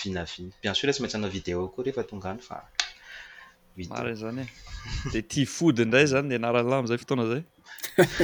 vinaviana 0.00 0.54
bien 0.62 0.74
sir 0.78 0.88
a 0.90 0.92
tsy 0.92 1.00
maints 1.02 1.16
anao 1.18 1.32
video 1.38 1.58
koa 1.72 1.82
rehefa 1.84 2.02
tongany 2.10 2.40
fa 2.48 2.56
mariny 3.76 4.10
e 4.10 4.14
zany 4.16 4.40
e 4.40 4.46
de 5.12 5.20
ti 5.22 5.44
foody 5.46 5.82
indray 5.84 6.06
zany 6.06 6.28
le 6.30 6.38
nara 6.38 6.62
làhy 6.62 6.78
am'izay 6.82 6.98
fotoana 7.02 7.26
zay 7.32 7.42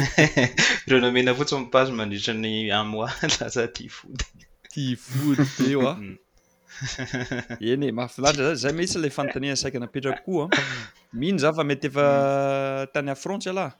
reo 0.90 1.00
namena 1.02 1.32
fotsy 1.38 1.54
mipazo 1.64 1.92
mandritrany 1.98 2.52
amoaaza 2.78 3.64
tifoody 3.76 4.24
ti 4.70 4.82
fody 5.06 5.44
de 5.66 5.74
oa 5.76 5.94
mm. 6.00 6.16
eny 7.72 7.84
e 7.86 7.92
mahafilaitra 7.98 8.44
zany 8.52 8.56
zay 8.62 8.72
mihitsy 8.78 8.98
la 9.04 9.10
fanontanina 9.16 9.56
saiky 9.62 9.78
napetraky 9.82 10.22
koo 10.26 10.40
an 10.44 10.50
mino 11.20 11.38
za 11.44 11.50
fa 11.56 11.62
mety 11.70 11.86
efa 11.92 12.06
mm. 12.16 12.92
tany 12.94 13.10
afranty 13.16 13.46
alahy 13.52 13.72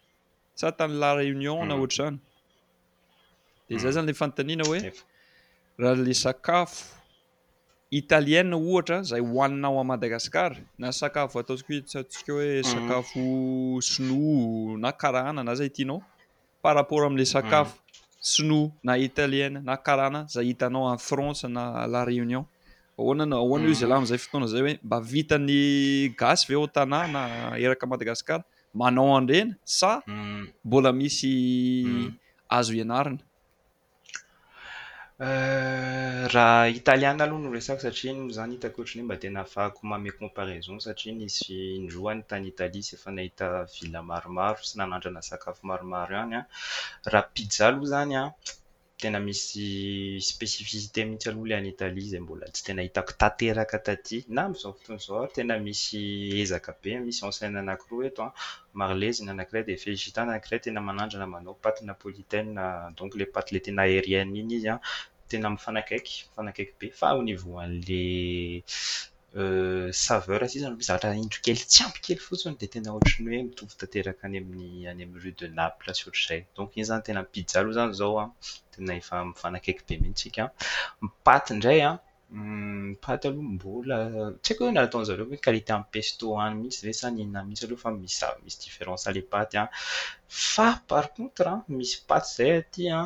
sa 0.61 0.73
tany 0.79 0.95
la 1.03 1.11
réunion 1.21 1.61
na 1.69 1.75
mm. 1.75 1.81
ohatrzany 1.81 2.17
de 3.69 3.75
zay 3.83 3.93
zany 3.97 4.07
la 4.11 4.15
fanontanina 4.21 4.63
hoe 4.69 4.79
raha 5.81 5.97
le 6.07 6.15
sakafo 6.23 7.00
italienne 7.91 8.55
ohatra 8.57 9.03
zay 9.03 9.21
hoaninao 9.21 9.81
an 9.81 9.87
madagasicar 9.87 10.57
na 10.79 10.93
sakafo 10.93 11.39
ataotsikao 11.41 12.03
tsika 12.03 12.33
hoe 12.33 12.63
mhm. 12.63 12.63
sakafo 12.71 13.25
sno 13.83 14.77
na 14.79 14.93
karana 14.93 15.43
na 15.45 15.55
zay 15.55 15.69
tianao 15.69 16.03
par 16.63 16.77
rapport 16.77 17.07
am'le 17.07 17.23
mhm. 17.23 17.33
sakafo 17.33 17.77
sino 18.21 18.71
na 18.85 18.97
italienne 18.99 19.61
na 19.61 19.77
karana 19.77 20.25
zay 20.29 20.45
hitanao 20.45 20.89
an 20.89 20.99
france 20.99 21.49
na 21.49 21.87
la 21.87 22.05
réunion 22.05 22.45
aoanana 22.99 23.37
ahoana 23.37 23.65
io 23.65 23.71
mhm. 23.71 23.79
zay 23.81 23.89
laha 23.89 23.99
am'izay 23.99 24.19
fotoana 24.19 24.47
zay 24.47 24.61
hoe 24.61 24.79
mba 24.83 25.01
vitany 25.01 26.15
gasy 26.19 26.47
veo 26.49 26.67
tanà 26.67 27.07
na 27.09 27.21
eraka 27.59 27.87
madagasicar 27.87 28.43
manao 28.75 29.17
andreny 29.17 29.55
sa 29.65 30.03
mbola 30.65 30.93
misy 30.93 32.15
azo 32.49 32.75
ianarina 32.75 33.19
Eh, 35.23 36.23
raha 36.35 36.63
italian 36.81 37.17
aloha 37.25 37.41
noresako 37.45 37.81
satria 37.87 38.13
iny 38.13 38.23
oazany 38.27 38.53
hitakoohatra 38.55 39.03
mba 39.07 39.17
tena 39.25 39.41
afahako 39.47 39.81
mame 39.91 40.11
comparaizon 40.21 40.81
satria 40.85 41.13
nsy 41.21 41.57
indroay 41.79 42.19
tanyitali 42.31 42.81
sy 42.87 42.93
efanahivilamaromaro 42.97 44.61
sy 44.69 44.75
nanandrana 44.79 45.23
sakafo 45.31 45.61
maromaroanyrahapidza 45.71 47.61
ah. 47.65 47.69
aloha 47.69 47.91
zanyantena 47.93 49.19
ah, 49.21 49.25
misy 49.29 49.67
speifiité 50.31 51.01
mihitsy 51.11 51.29
alohala 51.31 51.55
anitali 51.61 52.03
za 52.13 52.19
mbolatsy 52.25 52.61
tenahitako 52.67 53.13
taterak 53.21 53.73
tay 53.87 54.21
na 54.37 54.43
mizao 54.53 54.73
fotonzaotena 54.79 55.55
ah, 55.59 55.63
misy 55.67 56.03
ezaka 56.45 56.71
be 56.83 56.91
misy 57.07 57.21
ensn 57.27 57.55
anakro 57.65 57.97
eton 58.09 58.29
marlezin 58.81 59.29
anakra 59.35 59.61
de 59.69 59.75
fegita 59.85 60.19
anakraytena 60.27 60.81
manandrana 60.89 61.27
manao 61.35 61.55
paty 61.65 61.81
napolitain 61.91 62.49
don 62.97 63.09
le 63.19 63.27
paty 63.35 63.51
letena 63.55 63.83
aerien 63.87 64.31
iny 64.41 64.55
izya 64.59 64.75
tena 65.31 65.51
mifanakaiky 65.57 66.15
mifanakaiky 66.29 66.75
be 66.81 66.89
fa 66.99 67.07
ao 67.13 67.23
nivea 67.29 67.59
an'lay 67.65 68.63
euh, 69.41 69.89
saveur 70.05 70.43
sy 70.51 70.57
i 70.59 70.63
zany 70.63 70.77
oe 70.79 70.87
zavatra 70.89 71.11
indro 71.23 71.41
kely 71.47 71.63
tsy 71.73 71.81
ampikely 71.87 72.19
fotsiny 72.27 72.55
dia 72.61 72.73
tena 72.75 72.89
ohatrany 72.97 73.29
hoe 73.37 73.47
mitovy 73.49 73.75
tanteraka 73.83 74.23
any 74.29 74.39
amiy 74.41 74.91
any 74.91 75.03
amn'ny 75.05 75.21
rue 75.23 75.35
de 75.41 75.47
naplasy 75.59 76.03
oatrazay 76.09 76.41
donk 76.57 76.71
iny 76.77 76.83
izany 76.85 77.03
tena 77.09 77.21
mipizjalo 77.27 77.69
ioa 77.71 77.81
zany 77.83 77.95
zao 78.01 78.15
an 78.25 78.31
tena 78.75 78.93
efa 79.01 79.17
mfanakaiky 79.33 79.81
be 79.89 79.95
mihintsiikan 80.03 80.49
mipaty 81.07 81.49
indray 81.55 81.81
an 81.91 81.97
upaty 82.33 83.29
mm, 83.29 83.37
aloha 83.37 83.55
mbola 83.55 83.97
tsy 84.43 84.49
haiko 84.51 84.63
he 84.67 84.73
nataon' 84.75 85.07
zareo 85.09 85.25
hoe 85.31 85.39
qualité 85.47 85.71
amin'n 85.75 85.91
pesto 85.95 86.27
any 86.45 86.55
mihitsy 86.59 86.83
re 86.89 86.93
sanyihina 87.01 87.41
mihitsy 87.47 87.65
aloha 87.67 87.83
fa 87.85 87.91
misy 88.03 88.21
av 88.27 88.35
misy 88.45 88.59
différencele 88.65 89.21
paty 89.33 89.57
an 89.63 89.69
fa 90.53 90.69
parcontren 90.91 91.59
misy 91.77 91.97
paty 92.09 92.29
zay 92.37 92.51
aty 92.61 92.83
an 92.99 93.05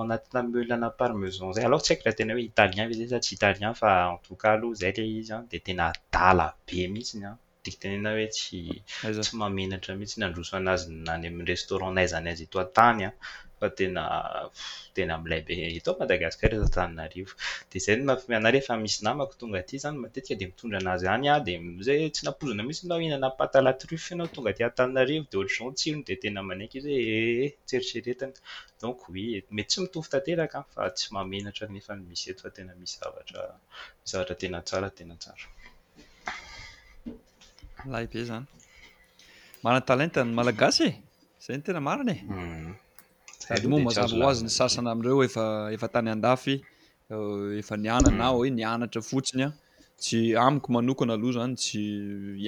anatin 0.00 0.36
euh, 0.38 0.42
amolana 0.46 0.88
parmezon 0.98 1.52
zay 1.56 1.64
alo 1.68 1.78
tsy 1.84 1.90
haiky 1.92 2.04
raha 2.08 2.18
tena 2.18 2.32
hoe 2.34 2.44
italien 2.52 2.88
ve 2.90 2.96
zay 3.00 3.08
say 3.12 3.20
tsy 3.24 3.32
italien 3.38 3.74
fa 3.80 3.90
en 4.12 4.18
tout 4.24 4.38
kas 4.40 4.52
aloha 4.56 4.74
izay 4.78 4.92
le 4.98 5.04
izy 5.18 5.32
an 5.36 5.44
de 5.50 5.58
tena 5.66 5.86
dala 6.14 6.48
be 6.66 6.78
mihitsy 6.94 7.16
ny 7.20 7.26
an 7.30 7.36
ktenena 7.76 8.10
hoetsy 8.16 8.60
tsy 9.00 9.32
mamenatra 9.40 9.92
mihitsy 9.98 10.16
nandroso 10.22 10.52
an'azy 10.60 10.86
nany 11.08 11.24
aminny 11.28 11.46
restaurantnayzanazy 11.52 12.42
etoatany 12.48 13.02
an 13.08 13.12
ah. 13.12 13.16
fa 13.58 13.68
tena 13.78 14.02
tena 14.96 15.14
milay 15.24 15.42
be 15.46 15.54
eto 15.78 15.90
madagasikara 16.00 16.56
z 16.62 16.64
taninarivo 16.76 17.32
dzayanarehefa 17.70 18.74
misy 18.84 18.98
namako 19.08 19.32
tongaty 19.42 19.74
zany 19.84 19.96
maead 20.02 20.16
mitondra 20.50 20.78
aazy 20.92 21.06
any 21.14 21.26
ah. 21.34 21.38
dza 21.46 21.94
tsy 22.14 22.22
napozna 22.28 22.62
mitsy 22.68 22.84
naihnanapatalatrfanao 22.90 24.26
tongatantaniarivo 24.36 25.24
doansi 25.32 25.88
dtena 26.08 26.40
mana 26.48 26.64
izy 26.78 26.92
eeetseritreen 27.10 28.32
eh, 28.34 28.38
eh, 28.38 28.38
eh, 28.38 28.42
donmety 28.80 29.36
tsy 29.70 29.78
mitotfa 29.86 30.18
tsy 30.96 31.06
mamenatraemisetenamis 31.16 32.92
zavrzavttenatsaratenasar 33.00 35.38
lai 37.88 38.06
be 38.06 38.24
zany 38.24 38.44
maran 39.62 39.82
talentny 39.86 40.24
malagasy 40.38 40.86
e 40.88 40.92
zay 41.44 41.56
ny 41.56 41.62
tena 41.64 41.80
mariny 41.80 42.10
e 42.12 42.24
mm. 42.26 42.74
sady 43.44 43.66
mombazavahoazy 43.70 44.42
ny 44.46 44.50
sasana 44.58 44.90
aminreo 44.92 45.18
eefa 45.24 45.88
tany 45.92 46.08
andafy 46.14 46.54
e, 47.10 47.14
efa 47.60 47.74
nianana 47.82 48.24
hoe 48.34 48.50
mm. 48.50 48.56
nianatra 48.56 49.00
fotsiny 49.10 49.42
an 49.44 49.52
tsy 50.00 50.20
amiko 50.44 50.68
manokana 50.74 51.12
aloha 51.16 51.32
zany 51.38 51.54
tsy 51.60 51.80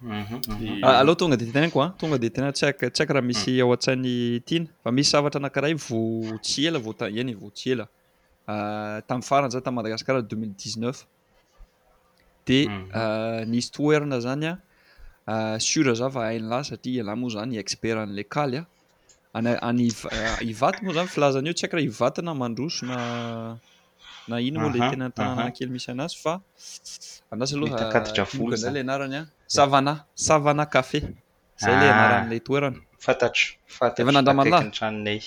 mhm, 0.00 0.34
mhm. 0.48 0.84
ah, 0.84 0.96
aloha 1.00 1.16
tonga 1.16 1.36
de 1.36 1.44
tenkoan 1.52 1.90
ah. 1.90 1.94
tonga 1.98 2.18
de 2.18 2.30
tena 2.30 2.52
tsy 2.52 2.64
atsy 2.68 3.02
aka 3.02 3.12
raha 3.14 3.26
misy 3.30 3.60
ao 3.60 3.72
a-tsan'ny 3.76 4.12
tiana 4.46 4.66
fa 4.82 4.90
misy 4.96 5.10
zavatra 5.10 5.38
anakira 5.40 5.68
i 5.74 5.76
votsyela 5.88 6.78
vo 6.84 6.92
t 6.98 7.00
eny 7.20 7.32
votsela 7.42 7.84
ah, 8.52 8.96
tami'ny 9.08 9.26
farana 9.28 9.50
zany 9.52 9.62
tam'ny 9.64 9.76
madagasikara 9.78 10.18
deux 10.28 10.38
mille 10.40 10.56
dixneuf 10.60 10.98
di 12.46 12.58
nisy 13.52 13.68
toerana 13.74 14.18
zany 14.26 14.44
an 14.50 14.56
Ah, 15.26 15.58
sura 15.58 15.90
za 15.98 16.06
fa 16.10 16.20
hain'lahy 16.30 16.64
satria 16.64 17.02
ala 17.02 17.16
moa 17.18 17.30
zany 17.34 17.58
expertan'la 17.58 18.22
kaly 18.34 18.56
a 18.58 18.60
a 19.68 19.70
ivaty 20.46 20.78
moa 20.86 20.94
zany 20.94 21.08
filazany 21.14 21.48
o 21.50 21.52
tsy 21.58 21.66
akraha 21.66 21.82
ivatina 21.90 22.30
mandroso 22.42 22.82
nana 22.86 24.36
ino 24.48 24.56
moa 24.62 24.70
la 24.74 24.78
tena 24.90 25.06
taakely 25.18 25.70
misy 25.74 25.88
aazy 25.98 26.16
fa 26.22 26.32
aaa 27.30 27.46
la 28.72 28.80
anaranya 28.84 29.22
savana 29.56 29.92
savana 30.26 30.64
kafe 30.74 30.98
zay 31.62 31.74
la 31.80 31.86
anrn'la 32.02 32.36
toefadraamanodray 32.46 35.20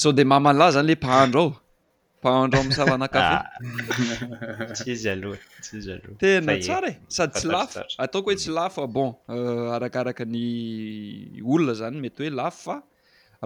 so 0.00 0.08
de 0.16 0.22
mamanylahy 0.32 0.72
zany 0.76 0.86
le 0.88 0.94
mpahandro 0.94 1.42
ao 1.42 1.52
paandra 2.22 2.62
mnsavanakatena 2.62 3.48
ah. 4.64 4.64
tsara 6.62 6.90
e 6.90 6.94
sady 7.08 7.30
tsy 7.34 7.48
lafa 7.54 7.82
ataoko 8.04 8.30
hoe 8.30 8.36
tsy 8.40 8.50
lafa 8.58 8.82
ah, 8.82 8.86
bon 8.96 9.10
euh, 9.36 9.74
arakaraka 9.76 10.24
ny 10.24 11.42
olona 11.52 11.74
zany 11.80 11.96
mety 12.04 12.22
hoe 12.26 12.30
lafo 12.40 12.58
fa 12.66 12.76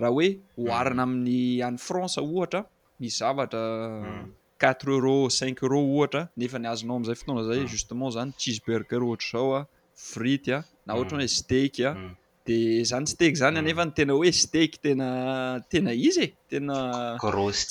raha 0.03 0.13
hoe 0.17 0.29
hoarina 0.69 1.03
mm. 1.07 1.11
amin'ny 1.11 1.63
any 1.69 1.79
france 1.89 2.17
ohatra 2.25 2.61
mis 3.01 3.19
zavatra 3.23 3.61
mm. 3.61 4.29
quatre 4.63 4.91
euro 4.99 5.17
cinq 5.39 5.57
euro 5.67 5.79
ohatra 5.95 6.23
nefa 6.41 6.57
niazonao 6.65 6.97
am'izay 6.99 7.15
fotoana 7.21 7.43
zay 7.49 7.61
mm. 7.65 7.69
justement 7.77 8.13
zany 8.19 8.33
chisebergero 8.43 9.09
ohatr' 9.11 9.29
zao 9.33 9.49
a 9.55 9.61
ah, 9.63 9.67
frity 10.11 10.53
a 10.53 10.61
na 10.87 10.93
oatrana 11.01 11.23
hoe 11.25 11.29
stak 11.41 11.81
a 11.89 11.91
de 12.47 12.83
zany 12.89 13.07
steky 13.13 13.37
zany 13.43 13.57
anefa 13.61 13.85
ny 13.89 13.93
tena 13.99 14.13
hoe 14.19 14.31
steky 14.41 14.79
tena 14.87 15.07
tena 15.73 15.93
izy 16.09 16.25
e 16.27 16.29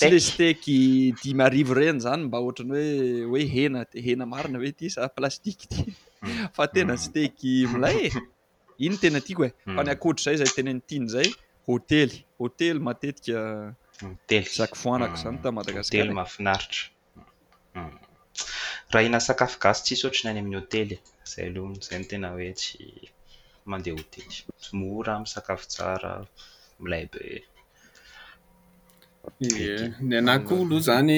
tenasteky 0.02 0.78
dimarivo 1.22 1.74
ireny 1.82 2.00
zany 2.08 2.22
mba 2.28 2.38
ohatra 2.46 2.66
ny 2.72 2.82
hoe 2.82 3.26
hoe 3.32 3.44
hena 3.56 3.82
d 3.92 4.04
hena 4.06 4.26
marina 4.34 4.58
hoe 4.64 4.72
ty 4.80 4.88
sa 4.96 5.02
plastiky 5.18 5.66
ti 5.72 5.82
hmm. 5.84 6.52
fa 6.56 6.64
tena 6.76 6.94
hmm. 6.96 7.04
steky 7.06 7.54
milay 7.74 7.96
e 8.08 8.10
iny 8.86 8.98
tena 9.04 9.20
tiako 9.28 9.44
e 9.48 9.52
hmm. 9.52 9.76
fa 9.76 9.82
ny 9.86 9.92
akoatry 9.96 10.22
zay 10.26 10.36
zay 10.42 10.52
tena 10.58 10.72
nitiany 10.78 11.08
zay 11.16 11.28
hotely 11.70 12.18
hotely 12.42 12.80
matetikazaky 12.88 14.78
foanako 14.84 15.16
zany 15.24 15.38
ta 15.44 15.50
madagasikar 15.58 16.08
otny 18.96 20.54
amheyzay 20.54 21.50
onzayntena 21.66 22.28
oetsy 22.38 22.84
mandeha 23.72 23.98
hotely 23.98 24.46
mora 24.80 25.14
misakafo 25.24 25.66
tsara 25.72 26.12
milay 26.82 27.06
by 27.14 27.28
e 29.68 29.72
ny 30.10 30.14
ana 30.22 30.36
koa 30.48 30.62
aloha 30.66 30.82
izany 30.84 31.16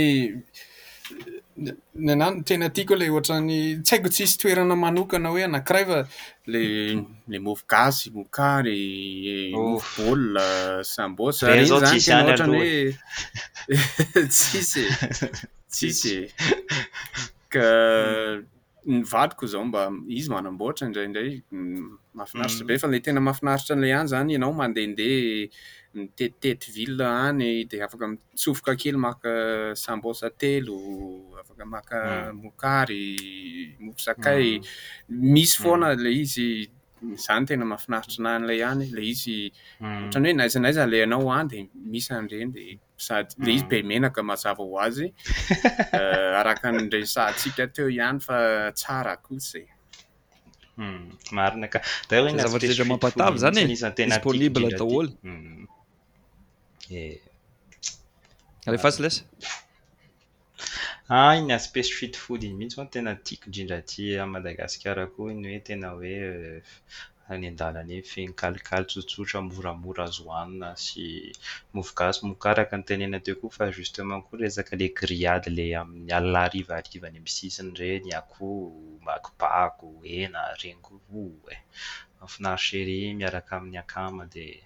ny 2.05 2.09
anao 2.15 2.33
tena 2.47 2.65
aty 2.69 2.81
koa 2.87 2.95
ilay 2.97 3.11
ohatran'ny 3.15 3.59
tsy 3.85 3.91
haiko 3.95 4.09
tsisy 4.15 4.35
toerana 4.41 4.75
manokana 4.85 5.27
hoe 5.31 5.43
anakiray 5.47 5.85
fa 5.89 5.99
la 6.51 6.59
la 7.31 7.37
movo 7.45 7.63
gasy 7.73 8.05
mokary 8.17 8.83
movoln 9.57 10.25
sambosrn 10.93 11.59
zaten 11.71 12.03
yatrany 12.29 12.57
hoe 12.59 14.27
tsisy 14.35 14.83
e 15.03 15.05
tsisy 15.71 16.13
e 16.23 16.25
ka 17.53 17.65
ny 18.87 19.03
vabiko 19.03 19.45
zao 19.47 19.65
mba 19.65 19.89
izy 20.07 20.29
manamboatra 20.31 20.85
indraindray 20.87 21.41
mm, 21.51 21.87
mahafinaritra 22.15 22.65
be 22.67 22.75
mm. 22.77 22.81
fa 22.83 22.87
la 22.91 22.99
tena 23.03 23.21
mahafinaritra 23.25 23.75
nilay 23.75 23.91
any 23.99 24.07
zany 24.11 24.31
ianao 24.37 24.53
mandendeha 24.61 25.97
mitetiteti 25.99 26.71
ville 26.77 27.03
any 27.07 27.65
de 27.71 27.81
afaka 27.87 28.07
mitsofoka 28.13 28.73
kely 28.83 28.99
maka 29.07 29.33
sambosa 29.83 30.31
telo 30.43 30.79
afaka 31.41 31.63
maka 31.73 31.99
mm. 32.31 32.39
mokary 32.43 33.05
moozakay 33.83 34.45
misy 35.09 35.57
foana 35.63 35.89
le 36.05 36.11
izy 36.23 36.45
zany 37.27 37.45
tena 37.51 37.65
mahafinaritra 37.73 38.19
nan'lay 38.29 38.59
any 38.71 38.85
la 38.97 39.03
izy 39.13 39.37
ohatrany 39.83 40.27
hoe 40.31 40.37
naizanaizala 40.41 41.03
anao 41.09 41.27
any 41.39 41.47
de 41.55 41.59
misy 41.93 42.11
andreny 42.21 42.77
adda 43.11 43.51
izy 43.51 43.63
mm. 43.65 43.69
be 43.69 43.81
menaka 43.83 44.21
mazava 44.23 44.63
ho 44.65 44.77
azy 44.81 45.13
eh, 45.93 46.39
araka 46.41 46.67
nresa 46.73 47.23
tsika 47.37 47.61
ateo 47.69 47.87
ihany 47.97 48.19
fa 48.27 48.37
tsara 48.79 49.13
kose 49.25 49.61
marina 51.37 51.67
ka 51.73 51.79
da 52.09 52.15
oimapaaznyizatena 52.21 54.21
efasl 58.77 59.03
ah 61.17 61.33
iny 61.41 61.51
aspesy 61.57 61.89
fitifoody 61.99 62.45
iny 62.49 62.57
mihitsy 62.59 62.77
o 62.79 62.81
an 62.83 62.89
tena 62.95 63.11
tiako 63.25 63.47
drindra 63.53 63.79
ty 63.89 64.01
a' 64.23 64.31
madagasikar 64.35 64.97
koa 65.13 65.27
iny 65.33 65.43
hoe 65.51 65.61
tena 65.69 65.87
hoe 65.95 66.13
any 67.31 67.47
n-dalany 67.51 67.99
feni 68.07 68.33
kalikaly 68.41 68.85
tsotsotra 68.87 69.39
moramora 69.49 70.03
azohanina 70.09 70.69
sy 70.85 71.05
movogaso 71.75 72.19
mokaraka 72.29 72.73
nytenena 72.79 73.17
te 73.25 73.31
koa 73.39 73.51
fa 73.55 73.65
justement 73.77 74.21
koa 74.27 74.37
resaka 74.41 74.73
la 74.81 74.87
grillady 74.99 75.49
lay 75.57 75.71
amin'ny 75.81 76.11
alna 76.17 76.41
rivariva 76.53 77.07
ny 77.13 77.19
misisiny 77.27 77.71
reny 77.81 78.09
akoho 78.19 78.49
makipago 79.05 79.89
ena 80.19 80.41
rengo 80.61 80.93
e 81.53 81.55
afinaro 82.23 82.61
sere 82.67 82.97
miaraka 83.19 83.51
amin'ny 83.59 83.79
akama 83.83 84.23
dia 84.33 84.63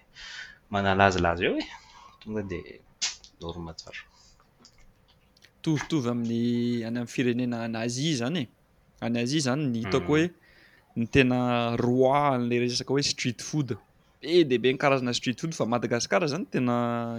manalazilazy 0.72 1.42
eo 1.48 1.56
e 1.62 1.66
tonga 2.20 2.42
dia 2.50 2.76
norma 3.42 3.72
tsaro 3.78 4.02
tovitovy 5.62 6.08
amin'ny 6.14 6.34
ay 6.38 6.84
amin'ny 6.88 7.10
firenena 7.14 7.56
anazia 7.68 8.08
izany 8.14 8.40
e 8.46 8.46
anazia 9.06 9.38
izany 9.42 9.62
n 9.70 9.74
hitakoa 9.82 10.18
mm. 10.18 10.30
hoe 10.30 10.41
ny 10.98 11.06
tena 11.08 11.72
roi 11.80 12.18
an'la 12.34 12.58
resaka 12.60 12.92
hoe 12.94 13.02
street 13.06 13.42
food 13.48 13.70
be 14.22 14.34
de 14.50 14.56
be 14.62 14.72
ny 14.72 14.78
karazana 14.82 15.14
street 15.18 15.38
food 15.42 15.54
fa 15.58 15.64
madagasicara 15.74 16.26
zany 16.32 16.44
tena 16.54 16.74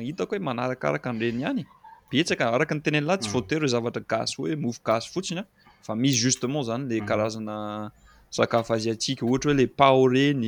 hitako 0.08 0.36
hoe 0.36 0.42
manarakaraka 0.50 1.08
anreny 1.14 1.40
ihany 1.44 1.64
betsaka 2.12 2.52
araka 2.58 2.74
ny 2.78 2.82
tenallahy 2.86 3.20
tsy 3.22 3.32
fouteur 3.34 3.62
mm. 3.62 3.66
e 3.66 3.70
zavatra 3.76 4.02
gaso 4.14 4.36
hoe 4.44 4.54
mofo 4.64 4.82
gaso 4.90 5.08
fotsiny 5.14 5.40
a 5.42 5.46
fa 5.86 5.94
misy 6.02 6.18
justement 6.26 6.64
zany 6.70 6.84
le 6.92 6.98
mm. 7.02 7.08
karazana 7.10 7.56
sakafo 8.38 8.72
aziatiqe 8.78 9.22
ohatry 9.26 9.50
hoe 9.52 9.60
le 9.62 9.66
pao 9.80 10.02
reny 10.14 10.46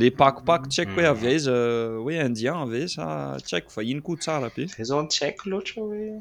le 0.00 0.06
pakopako 0.20 0.66
tsy 0.72 0.80
haiko 0.80 0.94
hoe 0.98 1.04
mm. 1.06 1.12
avy 1.12 1.26
aiza 1.32 1.52
hoe 2.04 2.14
indien 2.26 2.56
avyisa 2.64 3.04
tsy 3.44 3.52
haiko 3.54 3.70
fa 3.74 3.80
ino 3.90 4.00
koo 4.06 4.16
tsara 4.22 4.48
be 4.56 4.62
zan 4.92 5.06
tsy 5.10 5.20
haiko 5.24 5.44
loatraoe 5.52 6.20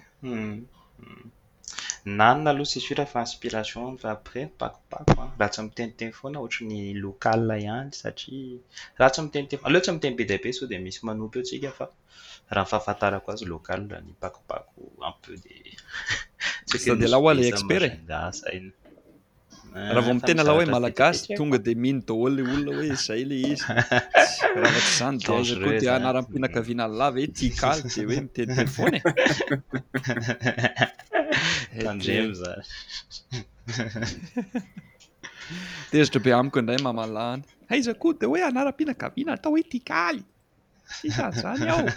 nanona 2.16 2.50
aloha 2.50 2.70
tse 2.72 2.80
sirafa 2.88 3.20
inspirationfa 3.28 4.08
après 4.18 4.44
pakopakoan 4.62 5.30
ratsy 5.42 5.58
amy 5.62 5.72
teniteny 5.78 6.12
foana 6.20 6.38
ohatra 6.42 6.62
'ny 6.66 6.78
lokale 7.06 7.56
iany 7.64 7.90
satria 8.02 8.60
ra 9.00 9.08
tsy 9.12 9.20
ami 9.22 9.30
tenite 9.34 9.56
alohatsy 9.68 9.90
amiy 9.92 10.02
teny 10.04 10.16
be 10.20 10.24
da 10.32 10.38
be 10.44 10.50
so 10.58 10.64
di 10.70 10.78
misy 10.84 11.00
manompy 11.08 11.36
eo 11.40 11.46
tsika 11.48 11.72
fa 11.78 11.86
raha 12.56 12.66
myfahafantarako 12.66 13.28
azy 13.34 13.46
lokale 13.56 13.96
ny 14.06 14.12
pakopako 14.24 14.80
un 15.08 15.14
peu 15.22 15.36
dilaain 17.02 18.66
Ah, 19.74 19.92
raha 20.00 20.06
vao 20.06 20.14
mi 20.16 20.22
tena 20.26 20.42
laha 20.48 20.58
hoe 20.60 20.66
malagasy 20.76 21.36
tonga 21.38 21.58
de 21.66 21.74
mino 21.84 22.02
daholo 22.10 22.36
le 22.38 22.44
olona 22.56 22.88
hoe 22.88 22.96
zay 23.06 23.24
le 23.30 23.36
izy 23.52 23.66
avaty 24.56 24.84
zany 24.98 25.18
de 25.26 25.32
aizakoa 25.38 25.80
de 25.82 25.88
anarampihnankaviana 25.98 26.86
nlava 26.92 27.18
e 27.24 27.28
eh, 27.28 27.30
tia 27.38 27.54
kaly 27.62 27.82
de 27.84 27.92
hoe 27.98 28.08
miten 28.22 28.48
telefony 28.60 29.00
e 31.80 31.86
andremy 31.92 32.34
zany 32.42 32.66
tezitra 35.90 36.20
be 36.24 36.30
amiko 36.40 36.58
ndray 36.62 36.80
mamalany 36.88 37.42
aizakoha 37.76 38.18
de 38.22 38.26
hoe 38.32 38.40
anarammpihinankavina 38.50 39.32
atao 39.38 39.52
hoe 39.56 39.64
tia 39.72 39.84
kaly 39.92 40.22
sisan'zany 40.98 41.64
aho 41.72 41.86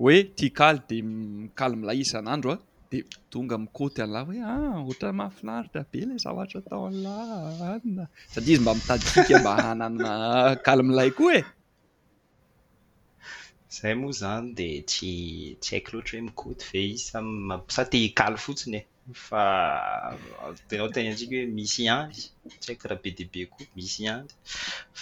hoe 0.00 0.16
tia 0.38 0.50
kaly 0.60 0.80
de 0.88 0.96
mikaly 1.02 1.76
milay 1.80 1.98
isan'andro 2.04 2.50
a 2.52 2.56
ah, 2.56 2.60
de 2.90 2.98
tonga 3.30 3.56
mikoty 3.64 4.02
an'lah 4.04 4.22
hoe 4.28 4.38
a 4.42 4.48
ah, 4.54 4.74
ohatra 4.86 5.10
mahafinari 5.20 5.68
da 5.74 5.80
be 5.90 5.96
ila 6.04 6.14
zaoatra 6.24 6.58
atao 6.64 6.82
an'la 6.92 7.14
aina 7.74 8.04
satdria 8.32 8.52
izy 8.54 8.62
mba 8.64 8.72
mitady 8.78 9.04
kiky 9.12 9.34
e, 9.34 9.38
mba 9.44 9.52
hanana 9.66 10.10
kaly 10.66 10.82
milay 10.88 11.10
koa 11.18 11.32
e 11.38 11.44
zay 13.76 13.94
moa 14.00 14.12
izany 14.16 14.44
de 14.58 14.68
tsy 14.90 15.10
tsy 15.62 15.70
haiko 15.74 15.88
loatra 15.94 16.14
hoe 16.18 16.26
mikoty 16.30 16.62
ve 16.70 16.80
izy 16.92 17.04
sam 17.10 17.26
sa 17.76 17.82
ti 17.92 17.98
hkaly 18.12 18.38
fotsiny 18.44 18.78
e 18.80 18.84
fa 19.14 20.16
tenao 20.68 20.88
teny 20.92 21.06
intsika 21.08 21.36
hoe 21.36 21.46
misy 21.56 21.88
andy 21.96 22.20
tsy 22.60 22.66
haiko 22.68 22.84
raha 22.88 23.02
be 23.02 23.10
dia 23.16 23.26
be 23.32 23.40
ko 23.52 23.56
misy 23.76 24.04
andy 24.12 24.34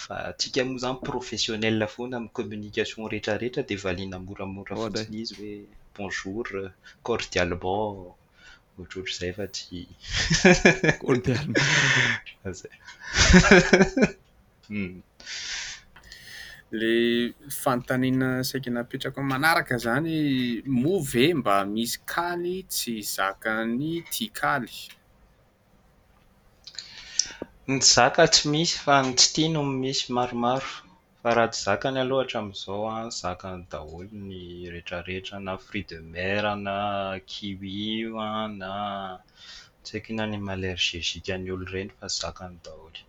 fa 0.01 0.15
tsika 0.39 0.59
moa 0.67 0.77
izany 0.77 0.97
professionnelafoana 1.09 2.15
aminy 2.17 2.33
kommunikation 2.39 3.09
rehetrarehetra 3.11 3.61
dia 3.67 3.81
valiana 3.85 4.17
moramora 4.27 4.73
oh, 4.75 4.79
fotsiny 4.81 5.17
izy 5.23 5.33
hoe 5.37 5.57
bonzour 5.95 6.45
cordialmen 7.07 7.77
ohatrohatra 8.79 9.13
izay 9.13 9.31
fa 9.37 9.45
tsyza 9.55 9.85
lay 16.79 17.33
fanotanina 17.61 18.29
saika 18.49 18.69
napetrako 18.75 19.19
manaraka 19.31 19.71
izany 19.79 20.15
move 20.83 21.21
e, 21.29 21.29
mba 21.39 21.55
misy 21.73 21.95
kaly 22.11 22.55
tsy 22.73 22.95
zakany 23.15 23.91
tia 24.13 24.31
kaly 24.39 24.77
ny 27.69 27.75
tsy 27.81 27.93
zaka 27.97 28.23
tsy 28.33 28.43
misy 28.53 28.73
fa 28.83 28.95
ny 29.05 29.11
tsytiano 29.19 29.61
ny 29.69 29.73
misy 29.83 30.03
maromaro 30.17 30.69
fa 31.19 31.29
raha 31.37 31.49
tsy 31.53 31.59
zakany 31.67 31.97
alohatra 32.03 32.37
amin'izao 32.41 32.83
an 32.99 33.07
zakany 33.21 33.61
daholo 33.71 34.09
ny 34.27 34.39
rehetrarehetra 34.73 35.35
na 35.47 35.53
frit 35.65 35.87
de 35.91 35.99
mer 36.13 36.43
na 36.67 36.75
qihui 37.29 37.83
an 38.31 38.47
na 38.61 38.71
tsaikona 39.85 40.21
anymalergezika 40.27 41.33
ny 41.41 41.47
olo 41.55 41.63
ireny 41.67 41.89
fa 41.97 42.05
tsy 42.09 42.19
zakany 42.23 42.55
daholy 42.65 42.99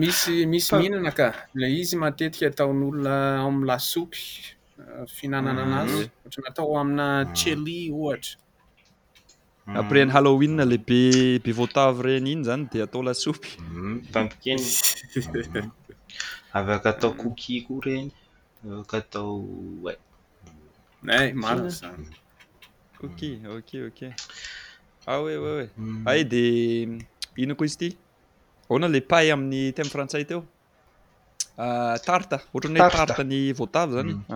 misy 0.00 0.34
misy 0.52 0.70
mhinana 0.76 1.10
ka 1.18 1.26
la 1.60 1.66
izy 1.80 1.96
matetika 2.04 2.44
ataon'olona 2.50 3.14
ami'y 3.46 3.64
lasoky 3.70 4.22
ah, 4.80 5.06
fihinanana 5.14 5.62
mm. 5.64 5.72
an'azy 5.72 6.02
ohatranatao 6.24 6.72
amina 6.82 7.04
ah. 7.20 7.24
chelli 7.38 7.78
ohatra 8.00 8.43
Mm. 9.66 9.76
apreny 9.80 10.10
hallohwinna 10.12 10.64
le 10.68 10.76
be 10.76 11.40
be 11.40 11.50
voatave 11.56 12.02
reny 12.04 12.32
iny 12.36 12.42
zany 12.48 12.64
de 12.70 12.78
atao 12.84 13.02
lasopytampikeavak 13.06 15.54
mm, 16.54 16.68
atao 16.92 17.10
coki 17.22 17.54
ko 17.66 17.72
reny 17.86 18.08
avaka 18.64 18.96
atao 19.04 19.34
ama 21.12 21.54
mm. 21.56 21.66
coki 23.00 23.30
ok 23.56 23.70
ok 23.88 24.00
a 25.10 25.12
oe 25.24 25.32
e 25.32 25.34
oe 25.56 25.64
ay 26.12 26.20
de 26.32 26.42
ino 27.42 27.52
koa 27.56 27.66
izy 27.68 27.76
ty 27.80 27.88
aona 28.68 28.86
le 28.94 29.00
paiyl 29.10 29.32
amin'ny 29.34 29.62
tem 29.76 29.88
frantsay 29.94 30.24
teo 30.28 30.40
ah, 31.64 31.96
tarte 32.06 32.36
ohatra 32.54 32.68
ny 32.74 32.78
hoe 32.84 32.90
tarte 32.98 33.22
ny 33.32 33.40
voatave 33.60 33.92
zany 33.96 34.10
u 34.28 34.30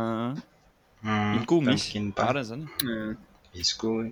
ino 1.37 1.45
koo 1.51 1.61
misyarany 1.69 2.43
zany 2.51 2.65
izy 3.55 3.75
koa 3.81 4.05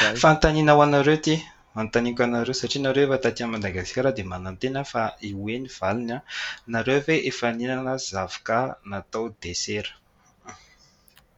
hoefanontaniana 0.00 0.72
ao 0.72 0.82
anareo 0.82 1.16
ty 1.24 1.36
fanontaniko 1.74 2.22
anareo 2.24 2.54
satria 2.54 2.80
anareo 2.82 3.04
efa 3.06 3.18
tatian' 3.24 3.50
madagasikara 3.50 4.12
dia 4.12 4.24
manano 4.24 4.56
tenan 4.60 4.84
fa 4.84 5.16
ioeny 5.28 5.66
valiny 5.78 6.12
an 6.12 6.18
ah. 6.18 6.22
nareo 6.72 7.00
voe 7.06 7.16
efa 7.28 7.52
ninana 7.52 7.96
zavoka 7.96 8.58
natao 8.90 9.30
desera 9.42 9.90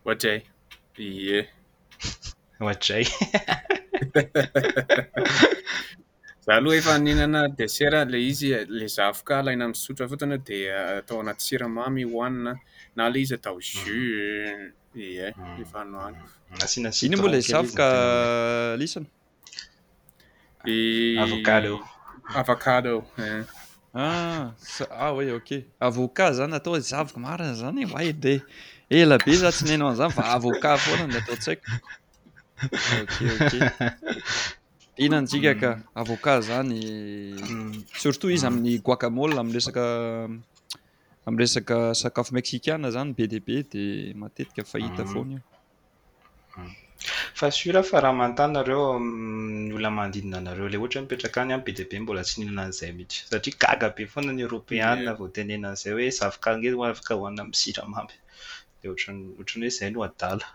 oadray 0.07 0.41
ie 0.99 1.41
oadray 2.67 3.05
zah 6.47 6.57
aloha 6.59 6.77
efa 6.81 6.95
nenana 7.05 7.49
desera 7.59 8.05
la 8.05 8.19
izy 8.31 8.49
lay 8.79 8.89
zavoka 8.97 9.39
alaina 9.39 9.69
ni 9.69 9.75
sotra 9.75 10.09
fotany 10.11 10.33
o 10.35 10.39
dia 10.47 10.77
ah, 10.77 10.99
atao 11.01 11.21
anaty 11.21 11.43
siramamy 11.47 12.03
hoanina 12.13 12.53
na 12.97 13.05
le 13.13 13.19
izy 13.23 13.35
atao 13.35 13.59
eino 13.63 13.87
moa 17.23 17.31
la 17.35 17.39
avaka 17.61 17.87
lisanaa 18.81 21.31
avokado 22.41 22.95
a 24.03 24.07
aoe 25.05 25.33
ok 25.39 25.51
avoka 25.87 26.27
zany 26.37 26.53
atao 26.61 26.75
hzavaka 26.79 27.19
marina 27.25 27.53
mm. 27.53 27.59
zany 27.63 27.83
aide 28.01 28.35
e 28.91 28.93
labe 29.11 29.33
za 29.43 29.49
tsy 29.55 29.63
nainaoan'zany 29.69 30.13
fa 30.17 30.23
avoka 30.37 30.71
foana 30.83 31.05
nyataotsaikokokok 31.15 33.55
ihnanjika 35.05 35.53
ka 35.63 35.71
mm. 35.77 35.83
avoka 36.01 36.33
zany 36.49 36.79
surtout 38.03 38.33
izy 38.37 38.47
amin'ny 38.49 38.71
mm. 38.77 38.83
guakamole 38.87 39.33
ami'resaka 39.43 39.85
ami 41.31 41.39
resaka 41.47 41.95
sakafo 41.95 42.35
mesikana 42.35 42.89
izany 42.91 43.15
be 43.15 43.25
dia 43.31 43.41
be 43.41 43.63
dia 43.63 44.15
matetika 44.21 44.63
fahita 44.73 45.03
mm. 45.07 45.11
foana 45.13 45.37
io 45.39 45.43
mm. 46.59 46.73
fa 47.39 47.47
sura 47.59 47.83
fa 47.91 48.01
raha 48.03 48.15
manotahnareo 48.19 48.83
any 48.95 48.99
mm, 49.01 49.75
olona 49.77 49.91
mandidina 49.99 50.41
nareo 50.47 50.67
ilay 50.67 50.81
ohatra 50.83 50.99
hoe 50.99 51.05
mipetraka 51.07 51.39
any 51.43 51.53
ain 51.55 51.63
be 51.67 51.73
dia 51.77 51.87
be 51.91 51.97
mbola 52.03 52.23
tsy 52.27 52.35
nehnana 52.41 52.63
an'izay 52.67 52.91
mihitsy 52.99 53.19
satria 53.31 53.57
gaga 53.63 53.89
be 53.97 54.03
foana 54.13 54.33
ny 54.37 54.43
eropeana 54.49 55.13
vao 55.19 55.29
tenenan'izay 55.37 55.93
hoe 55.95 56.07
zaafaka 56.19 56.51
geyh 56.63 56.83
afaka 56.93 57.13
hoanina 57.21 57.47
misira 57.51 57.83
mamby 57.93 58.15
di 58.83 58.89
ohatrany 58.89 59.23
hoe 59.39 59.67
izay 59.73 59.91
no 59.95 60.01
adala 60.09 60.47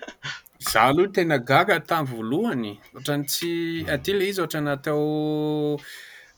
za 0.72 0.78
aloh 0.90 1.08
tena 1.14 1.36
gaga 1.50 1.76
tamn 1.90 2.06
voalohany 2.12 2.70
ohtrany 2.96 3.22
tsy 3.32 3.50
aty 3.94 4.08
ilay 4.12 4.30
izy 4.32 4.40
ohatrany 4.42 4.66
natao 4.70 5.00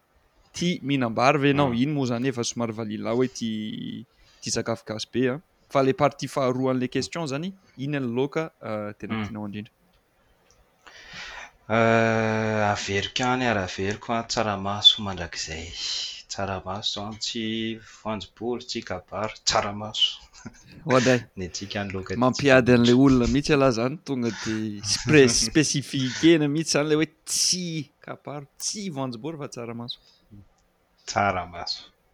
ti 0.57 0.69
mihinambary 0.89 1.39
ve 1.45 1.53
nao 1.57 1.73
mm. 1.73 1.81
iny 1.83 1.91
moa 1.97 2.11
zany 2.13 2.29
efa 2.33 2.43
somary 2.51 2.73
valinah 2.81 3.15
hoe 3.17 3.27
ti 3.37 4.51
sakafogasy 4.57 5.09
bea 5.13 5.39
fa 5.73 5.79
le 5.87 5.93
parti 6.03 6.29
faharoa 6.35 6.69
an'le 6.75 6.87
question 6.97 7.25
zany 7.33 7.49
iny 7.77 7.97
nyloka 7.97 8.43
eh, 8.69 8.89
tena 8.99 9.25
tinao 9.27 9.47
drindra 9.53 9.73
averikaany 11.67 13.47
ara 13.47 13.65
veriko 13.77 14.13
a 14.13 14.21
tsaramaso 14.27 15.01
mandrak'zay 15.03 15.65
tsaramaso 16.31 16.93
zan 17.03 17.15
tsy 17.21 17.75
vanjobory 18.03 18.63
tsy 18.63 18.79
kaparo 18.87 19.33
tsaramaso 19.43 20.07
odaynyatsikaany 20.97 21.89
loka 21.95 22.13
mampiady 22.25 22.71
an'ila 22.77 22.93
olona 23.05 23.27
mihitsy 23.33 23.51
ala 23.57 23.69
zany 23.79 23.95
tonga 24.07 24.29
de 24.45 24.55
spr 24.93 25.15
specifiqena 25.47 26.45
mihitsy 26.55 26.73
zany 26.77 26.87
la 26.89 26.95
hoe 26.99 27.07
tsy 27.31 27.67
kaparo 28.05 28.45
tsy 28.63 28.81
vanjobory 28.99 29.37
fa 29.41 29.47
tsaramaso 29.53 29.99
tsaramaso 31.09 31.81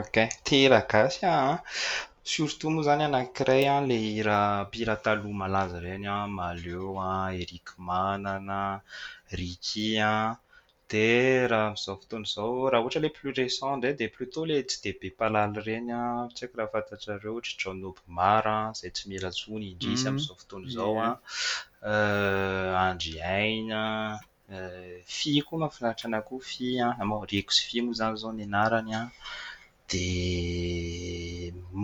okay 0.00 0.28
tia 0.44 0.58
hira 0.62 0.80
gasy 0.92 1.20
a 1.26 1.28
hmm. 1.28 1.34
an 1.34 1.48
ah, 1.54 1.62
surtout 2.32 2.70
moa 2.74 2.82
izany 2.84 3.02
anankiray 3.10 3.64
an 3.76 3.82
ah, 3.82 3.86
le 3.90 3.96
hira 4.06 4.38
pira 4.72 4.94
taloh 5.04 5.32
malaza 5.42 5.76
ireny 5.82 6.06
an 6.06 6.14
ah, 6.14 6.30
maleeo 6.38 6.94
an 7.12 7.26
erike 7.42 7.74
manana 7.88 8.58
riki 9.38 9.88
an 10.10 10.36
de 10.90 11.46
raha 11.50 11.66
amiizao 11.70 11.96
fotoany 12.02 12.24
izao 12.26 12.54
raha 12.72 12.82
ohatra 12.82 13.00
la 13.02 13.10
plus 13.18 13.34
recent 13.40 13.72
indra 13.74 13.98
di 14.00 14.06
plutôt 14.14 14.44
le 14.50 14.56
tsy 14.68 14.78
deibe 14.84 15.08
pahlaly 15.18 15.54
ireny 15.60 15.92
itsy 15.92 15.92
ah, 15.94 16.26
haiko 16.36 16.62
raha 16.62 16.70
fantatrareo 16.74 17.34
try 17.44 17.54
ranoby 17.62 18.02
marn 18.18 18.50
ah, 18.56 18.68
zay 18.78 18.90
tsy 18.94 19.04
mila 19.10 19.30
son 19.40 19.62
indrisy 19.70 20.04
mhm. 20.04 20.10
amzao 20.10 20.38
fotoany 20.40 20.64
izao 20.70 20.94
an 20.94 21.02
ah. 21.06 21.16
euh, 21.90 22.70
andriaina 22.88 23.82
euh, 24.54 24.96
fi 25.16 25.30
koa 25.46 25.58
mafinaritra 25.62 26.06
anakoho 26.08 26.40
fyn 26.50 26.78
amarekosy 27.02 27.60
fi 27.68 27.76
moa 27.84 27.96
zany 28.00 28.16
zao 28.22 28.32
nyanarany 28.40 28.92
an 29.00 29.06
di 29.90 30.06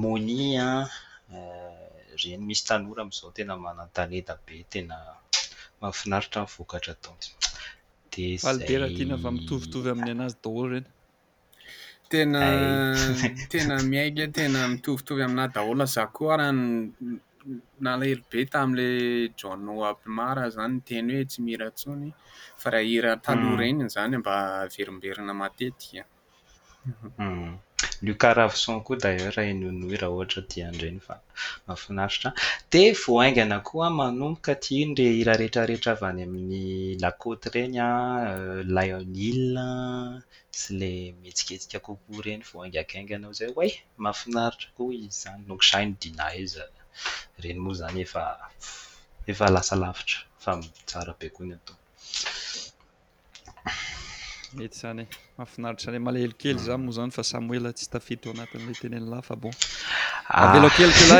moni 0.01 0.45
an 0.71 0.79
euh, 1.37 1.83
reny 2.21 2.43
misy 2.49 2.63
tanora 2.69 3.01
amizao 3.05 3.31
tena 3.37 3.55
manataneda 3.65 4.35
be 4.47 4.57
tena 4.73 4.97
mafinaritra 5.83 6.41
vokatra 6.55 6.93
atao 6.97 7.19
falibe 8.43 8.75
raha 8.81 8.97
tiana 8.97 9.17
fa 9.25 9.29
mitovitovy 9.37 9.89
amin'ny 9.93 10.13
anazy 10.15 10.37
daholo 10.45 10.65
reny 10.75 10.89
tena 12.13 12.43
tena 13.53 13.75
miaika 13.93 14.25
tena 14.39 14.61
mitovitovy 14.75 15.21
aminay 15.27 15.49
daholo 15.57 15.85
za 15.97 16.05
koa 16.17 16.35
rahan 16.41 16.61
nalahelobe 17.87 18.41
tamin'ila 18.55 19.35
jaunao 19.41 19.81
amby 19.91 20.09
mara 20.21 20.43
izany 20.53 20.75
n 20.79 20.83
teny 20.91 21.11
hoe 21.17 21.27
tsy 21.31 21.39
miira 21.47 21.67
ntsony 21.73 22.09
fa 22.63 22.67
raha 22.75 22.91
ira 22.97 23.13
taloha 23.27 23.53
irenyny 23.57 23.81
hmm. 23.85 23.91
izany 23.93 24.15
mba 24.23 24.35
veromberona 24.75 25.33
matetika 25.43 26.03
hmm. 27.21 27.51
ni 28.05 28.13
karavison 28.23 28.79
koa 28.87 28.97
dalleursinonoy 29.03 29.97
raha 30.01 30.13
ohatra 30.15 30.41
dianireny 30.51 30.99
fa 31.07 31.15
mahafinaritra 31.67 32.29
dia 32.73 32.89
voaingana 33.03 33.57
koa 33.69 33.89
manonboka 34.01 34.53
ti 34.65 34.77
nre 34.91 35.07
hira 35.17 35.35
reetrarehetra 35.41 35.91
avany 35.95 36.21
amin'ny 36.27 36.63
lacôte 37.03 37.47
irenya 37.51 37.89
euh, 38.33 38.61
lyonile 38.75 39.69
sy 40.59 40.69
lay 40.81 40.99
metsiketsika 41.23 41.79
kokoa 41.87 42.17
ireny 42.21 42.43
vohingakainganao 42.51 43.31
izay 43.35 43.51
oay 43.59 43.71
mafinaritra 44.05 44.69
koa 44.77 44.93
izy 44.97 45.11
zany 45.23 45.43
nokozaino 45.49 45.95
dina 46.03 46.27
iz 46.43 46.53
reny 47.43 47.59
moa 47.65 47.75
izany 47.77 47.99
efa 48.07 48.23
efa 49.31 49.43
alasalafitra 49.49 50.19
fa 50.43 50.51
mitsara 50.61 51.13
be 51.19 51.27
ko 51.35 51.41
ny 51.49 51.55
atao 51.59 51.79
mety 54.57 54.79
zany 54.81 55.01
e 55.03 55.07
mahafinaritra 55.39 55.91
ne 55.95 55.99
malaelokely 56.07 56.59
zany 56.67 56.83
moa 56.87 56.95
zany 56.99 57.11
fa 57.17 57.23
samoel 57.31 57.65
tsy 57.79 57.87
tafidtra 57.95 58.29
ao 58.31 58.35
anati'le 58.37 58.73
tenen'lay 58.83 59.23
fa 59.29 59.35
bon 59.43 59.53
ah, 60.29 60.57
eokely 60.57 60.93
a 61.17 61.19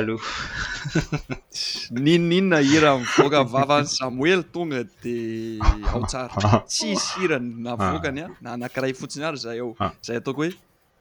e 0.00 0.18
ninoninona 2.04 2.58
hira 2.70 2.90
moka 3.18 3.40
vavan'ny 3.54 3.88
samoely 3.98 4.42
tonga 4.54 4.80
de 5.04 5.16
aotsara 5.94 6.30
ah. 6.50 6.58
tsy 6.72 6.86
isirany 6.96 7.48
navaokany 7.68 8.20
a 8.24 8.28
na 8.44 8.48
anakiray 8.56 8.92
fotsiny 9.00 9.24
ary 9.30 9.40
zay 9.46 9.56
eo 9.62 9.70
ah. 9.84 9.90
zay 10.06 10.16
ataoko 10.20 10.40
hoe 10.44 10.52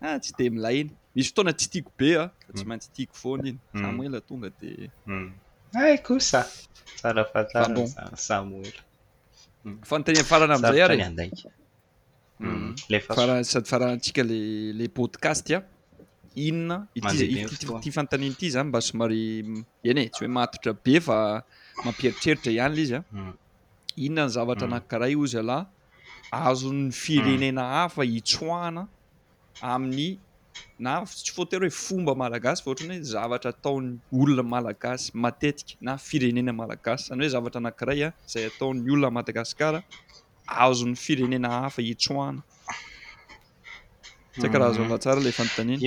a 0.08 0.18
tsy 0.24 0.32
te 0.38 0.44
mila 0.56 0.70
iny 0.80 0.90
misy 1.16 1.28
fotoana 1.30 1.52
tsy 1.60 1.68
tiako 1.74 1.92
be 2.00 2.10
a 2.22 2.26
fa 2.46 2.54
tsy 2.56 2.64
mm. 2.64 2.70
maintsy 2.70 2.90
tiako 2.96 3.16
foana 3.22 3.46
iny 3.52 3.60
mm. 3.62 3.80
samoel 3.84 4.12
tonga 4.30 4.48
de 4.60 4.70
mm. 5.14 5.28
abnfantani 5.74 7.86
hmm. 9.64 9.82
farana 10.24 10.56
amzay 10.56 10.82
are 10.84 10.96
hmm. 10.96 11.04
hmm. 12.40 12.76
sady 13.44 13.66
faranantsika 13.66 14.24
le 14.24 14.74
le 14.74 14.88
podcast 14.88 15.52
a 15.52 15.62
inona 16.36 16.78
ity 16.96 17.90
fantaniany 17.98 18.32
ity 18.36 18.50
zany 18.54 18.68
mba 18.70 18.80
somare 18.82 19.46
eny 19.90 20.00
e 20.02 20.10
tsy 20.14 20.20
hoe 20.26 20.34
matotra 20.36 20.74
be 20.84 20.94
fa 21.08 21.18
mampieritreritra 21.86 22.52
ihany 22.54 22.76
la 22.76 22.82
izy 22.84 22.96
a 22.96 23.02
inona 24.06 24.26
ny 24.26 24.30
zavatra 24.36 24.66
anakkara 24.70 25.06
io 25.14 25.26
zy 25.34 25.42
la 25.50 25.58
azo 26.48 26.70
'ny 26.74 26.92
firenena 27.02 27.64
hafa 27.76 28.02
hitsoana 28.12 28.84
amin'ny 29.72 30.10
na 30.86 30.94
tsy 31.06 31.32
foatery 31.36 31.68
hoe 31.70 31.80
fomba 31.86 32.14
malagasy 32.24 32.62
fa 32.64 32.70
ohatrany 32.72 32.96
hoe 32.98 33.08
zavatra 33.14 33.50
ataony 33.56 33.88
olona 34.22 34.44
malagasy 34.54 35.06
matetika 35.24 35.74
na 35.88 35.94
firenena 36.08 36.54
malagasy 36.62 37.04
zany 37.08 37.22
hoe 37.24 37.34
zavatra 37.36 37.60
anakiray 37.64 38.02
an 38.08 38.14
izay 38.28 38.46
ataon'ny 38.52 38.92
olona 38.94 39.16
madagasikara 39.18 39.80
azon'ny 40.66 40.96
firenena 41.06 41.48
hafa 41.62 41.82
itsoana 41.94 42.42
ssykarazo 44.38 44.82
vatsara 44.94 45.20
mm. 45.20 45.26
lay 45.26 45.34
fanoa 45.38 45.80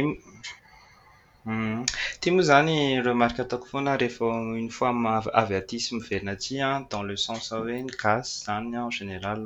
mm. 1.51 1.83
tia 2.21 2.33
moa 2.37 2.49
zany 2.51 2.73
remarka 3.09 3.39
ataoko 3.47 3.67
foana 3.73 3.91
rehefa 4.03 4.25
uny 4.59 4.69
fois 4.79 5.27
avy 5.41 5.55
atismiverina 5.63 6.33
ti 6.43 6.53
n 6.75 6.87
dans 6.91 7.05
le 7.09 7.15
sensa 7.27 7.53
hoe 7.61 7.77
ny 7.87 7.91
gasy 8.03 8.31
zany 8.47 8.69
en 8.87 8.91
général 8.99 9.41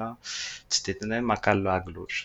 tsy 0.70 0.78
detina 0.86 1.14
hoe 1.16 1.26
makalag 1.32 1.84
loatra 1.94 2.24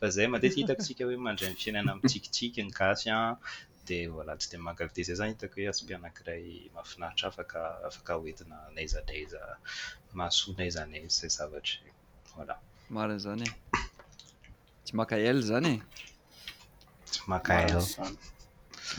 fa 0.00 0.08
zay 0.10 0.26
mateta 0.26 0.54
hitako 0.54 0.82
nsika 0.82 1.04
hoe 1.06 1.16
mandray 1.26 1.48
'ny 1.52 1.58
fiainana 1.64 1.90
ami'tsikitsiky 1.94 2.60
ny 2.64 2.72
gasy 2.78 3.08
n 3.08 3.12
ah, 3.18 3.36
dia 3.86 4.10
vola 4.14 4.34
tsy 4.40 4.46
deymakalte 4.52 5.00
zay 5.08 5.16
zany 5.20 5.30
hitako 5.34 5.56
hoe 5.60 5.68
asompianankiray 5.72 6.44
mahafinahitra 6.74 7.26
afaka 7.32 7.60
afaka 7.88 8.12
oetina 8.20 8.56
naizanaiza 8.74 9.40
mahsoa 10.18 10.52
naizanaiza 10.58 11.16
zay 11.20 11.32
zavatra 11.38 12.56
volmariny 12.90 13.20
zanye 13.26 13.48
tsy 14.84 14.92
makael 15.00 15.36
zany 15.50 15.72
esy 17.06 17.20
makael 17.34 17.76
zanys 17.94 18.18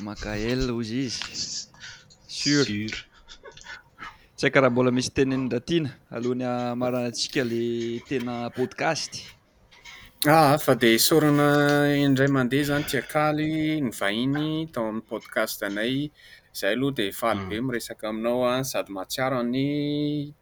makael 0.07 0.61
izy 0.81 0.99
izysrr 1.07 2.93
tsy 4.35 4.43
hakaraha 4.47 4.73
mbola 4.73 4.89
misy 4.95 5.11
teneny 5.17 5.45
datiana 5.53 5.89
alohan'ny 6.15 6.47
marana 6.81 7.07
atsika 7.09 7.39
ila 7.43 8.05
tena 8.09 8.33
podcasty 8.57 9.21
ahfa 10.33 10.73
de 10.81 10.93
sorana 10.97 11.85
indray 12.05 12.29
mandeha 12.35 12.63
zany 12.69 12.85
tia 12.91 13.01
kaly 13.13 13.49
nyvahiny 13.87 14.45
atao 14.67 14.85
ami'y 14.91 15.05
podcast 15.11 15.59
anay 15.67 15.93
zay 16.61 16.71
aloha 16.73 16.95
de 16.99 17.07
faly 17.19 17.43
be 17.49 17.57
hmm. 17.59 17.65
miresaka 17.69 18.05
aminao 18.11 18.39
an 18.49 18.59
ah, 18.59 18.63
sady 18.71 18.91
mahatsiaro 18.95 19.37
an'ny 19.43 19.67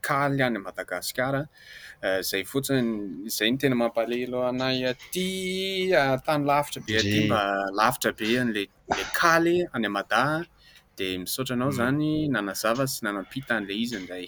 kaly 0.07 0.39
any 0.45 0.57
a 0.59 0.61
madagasikara 0.67 1.41
eh, 2.05 2.21
zay 2.29 2.43
fotsiny 2.51 2.91
zay 3.37 3.49
ny 3.51 3.57
tena 3.63 3.75
mampalelo 3.81 4.39
anay 4.51 4.77
atytany 4.91 5.91
ah, 6.37 6.41
lavitra 6.51 6.81
be 6.87 6.93
aty 7.01 7.17
mba 7.27 7.41
lafitra 7.79 8.11
be 8.19 8.27
lla 8.53 9.03
kaly 9.21 9.55
any 9.75 9.87
amada 9.91 10.23
de 10.97 11.09
misaotra 11.25 11.53
anao 11.57 11.69
hmm. 11.71 11.79
zany 11.81 12.09
nanazava 12.37 12.87
sy 12.93 12.99
nanampita 13.07 13.53
n'la 13.59 13.75
izy 13.83 13.99
nray 14.05 14.27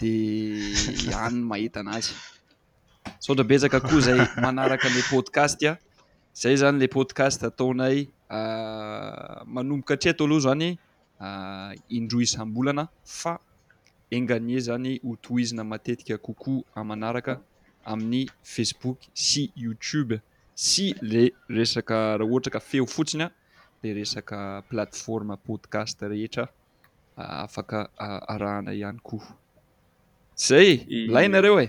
de 0.00 0.06
iianyny 1.06 1.42
mahita 1.52 1.80
anazy 1.84 2.14
saodrabetsaka 3.24 3.78
koha 3.86 4.00
zay 4.06 4.18
manaraka 4.42 4.84
any 4.90 5.02
podcasta 5.12 5.70
zay 6.42 6.54
zany 6.60 6.78
la 6.84 6.88
podcast 6.96 7.40
ataonay 7.50 7.96
ah, 8.28 9.42
manomboka 9.54 9.92
atria 9.96 10.14
tao 10.16 10.26
aloha 10.28 10.42
zany 10.48 10.68
ah, 11.26 11.70
indro 11.98 12.18
isam-bolana 12.26 12.84
fa 13.20 13.34
inganier 14.18 14.62
zany 14.68 14.90
ho 15.04 15.16
toizina 15.26 15.62
matetika 15.72 16.16
kokoa 16.26 16.60
a 16.78 16.80
manaraka 16.90 17.32
amin'ny 17.92 18.22
facebook 18.54 18.98
sy 19.26 19.42
youtube 19.64 20.20
sy 20.68 20.84
la 21.12 21.24
resaka 21.58 21.96
raha 22.18 22.30
ohatra 22.30 22.50
ka 22.56 22.60
feo 22.70 22.86
fotsiny 22.96 23.24
a 23.26 23.28
de 23.82 23.94
resaka 24.00 24.38
plateforma 24.70 25.34
podcast 25.48 25.96
rehetra 26.14 26.44
ah, 27.20 27.46
afaka 27.46 27.78
arahana 28.32 28.70
ihany 28.80 29.00
ko 29.08 29.16
سي 30.36 30.76
لينروي 31.06 31.68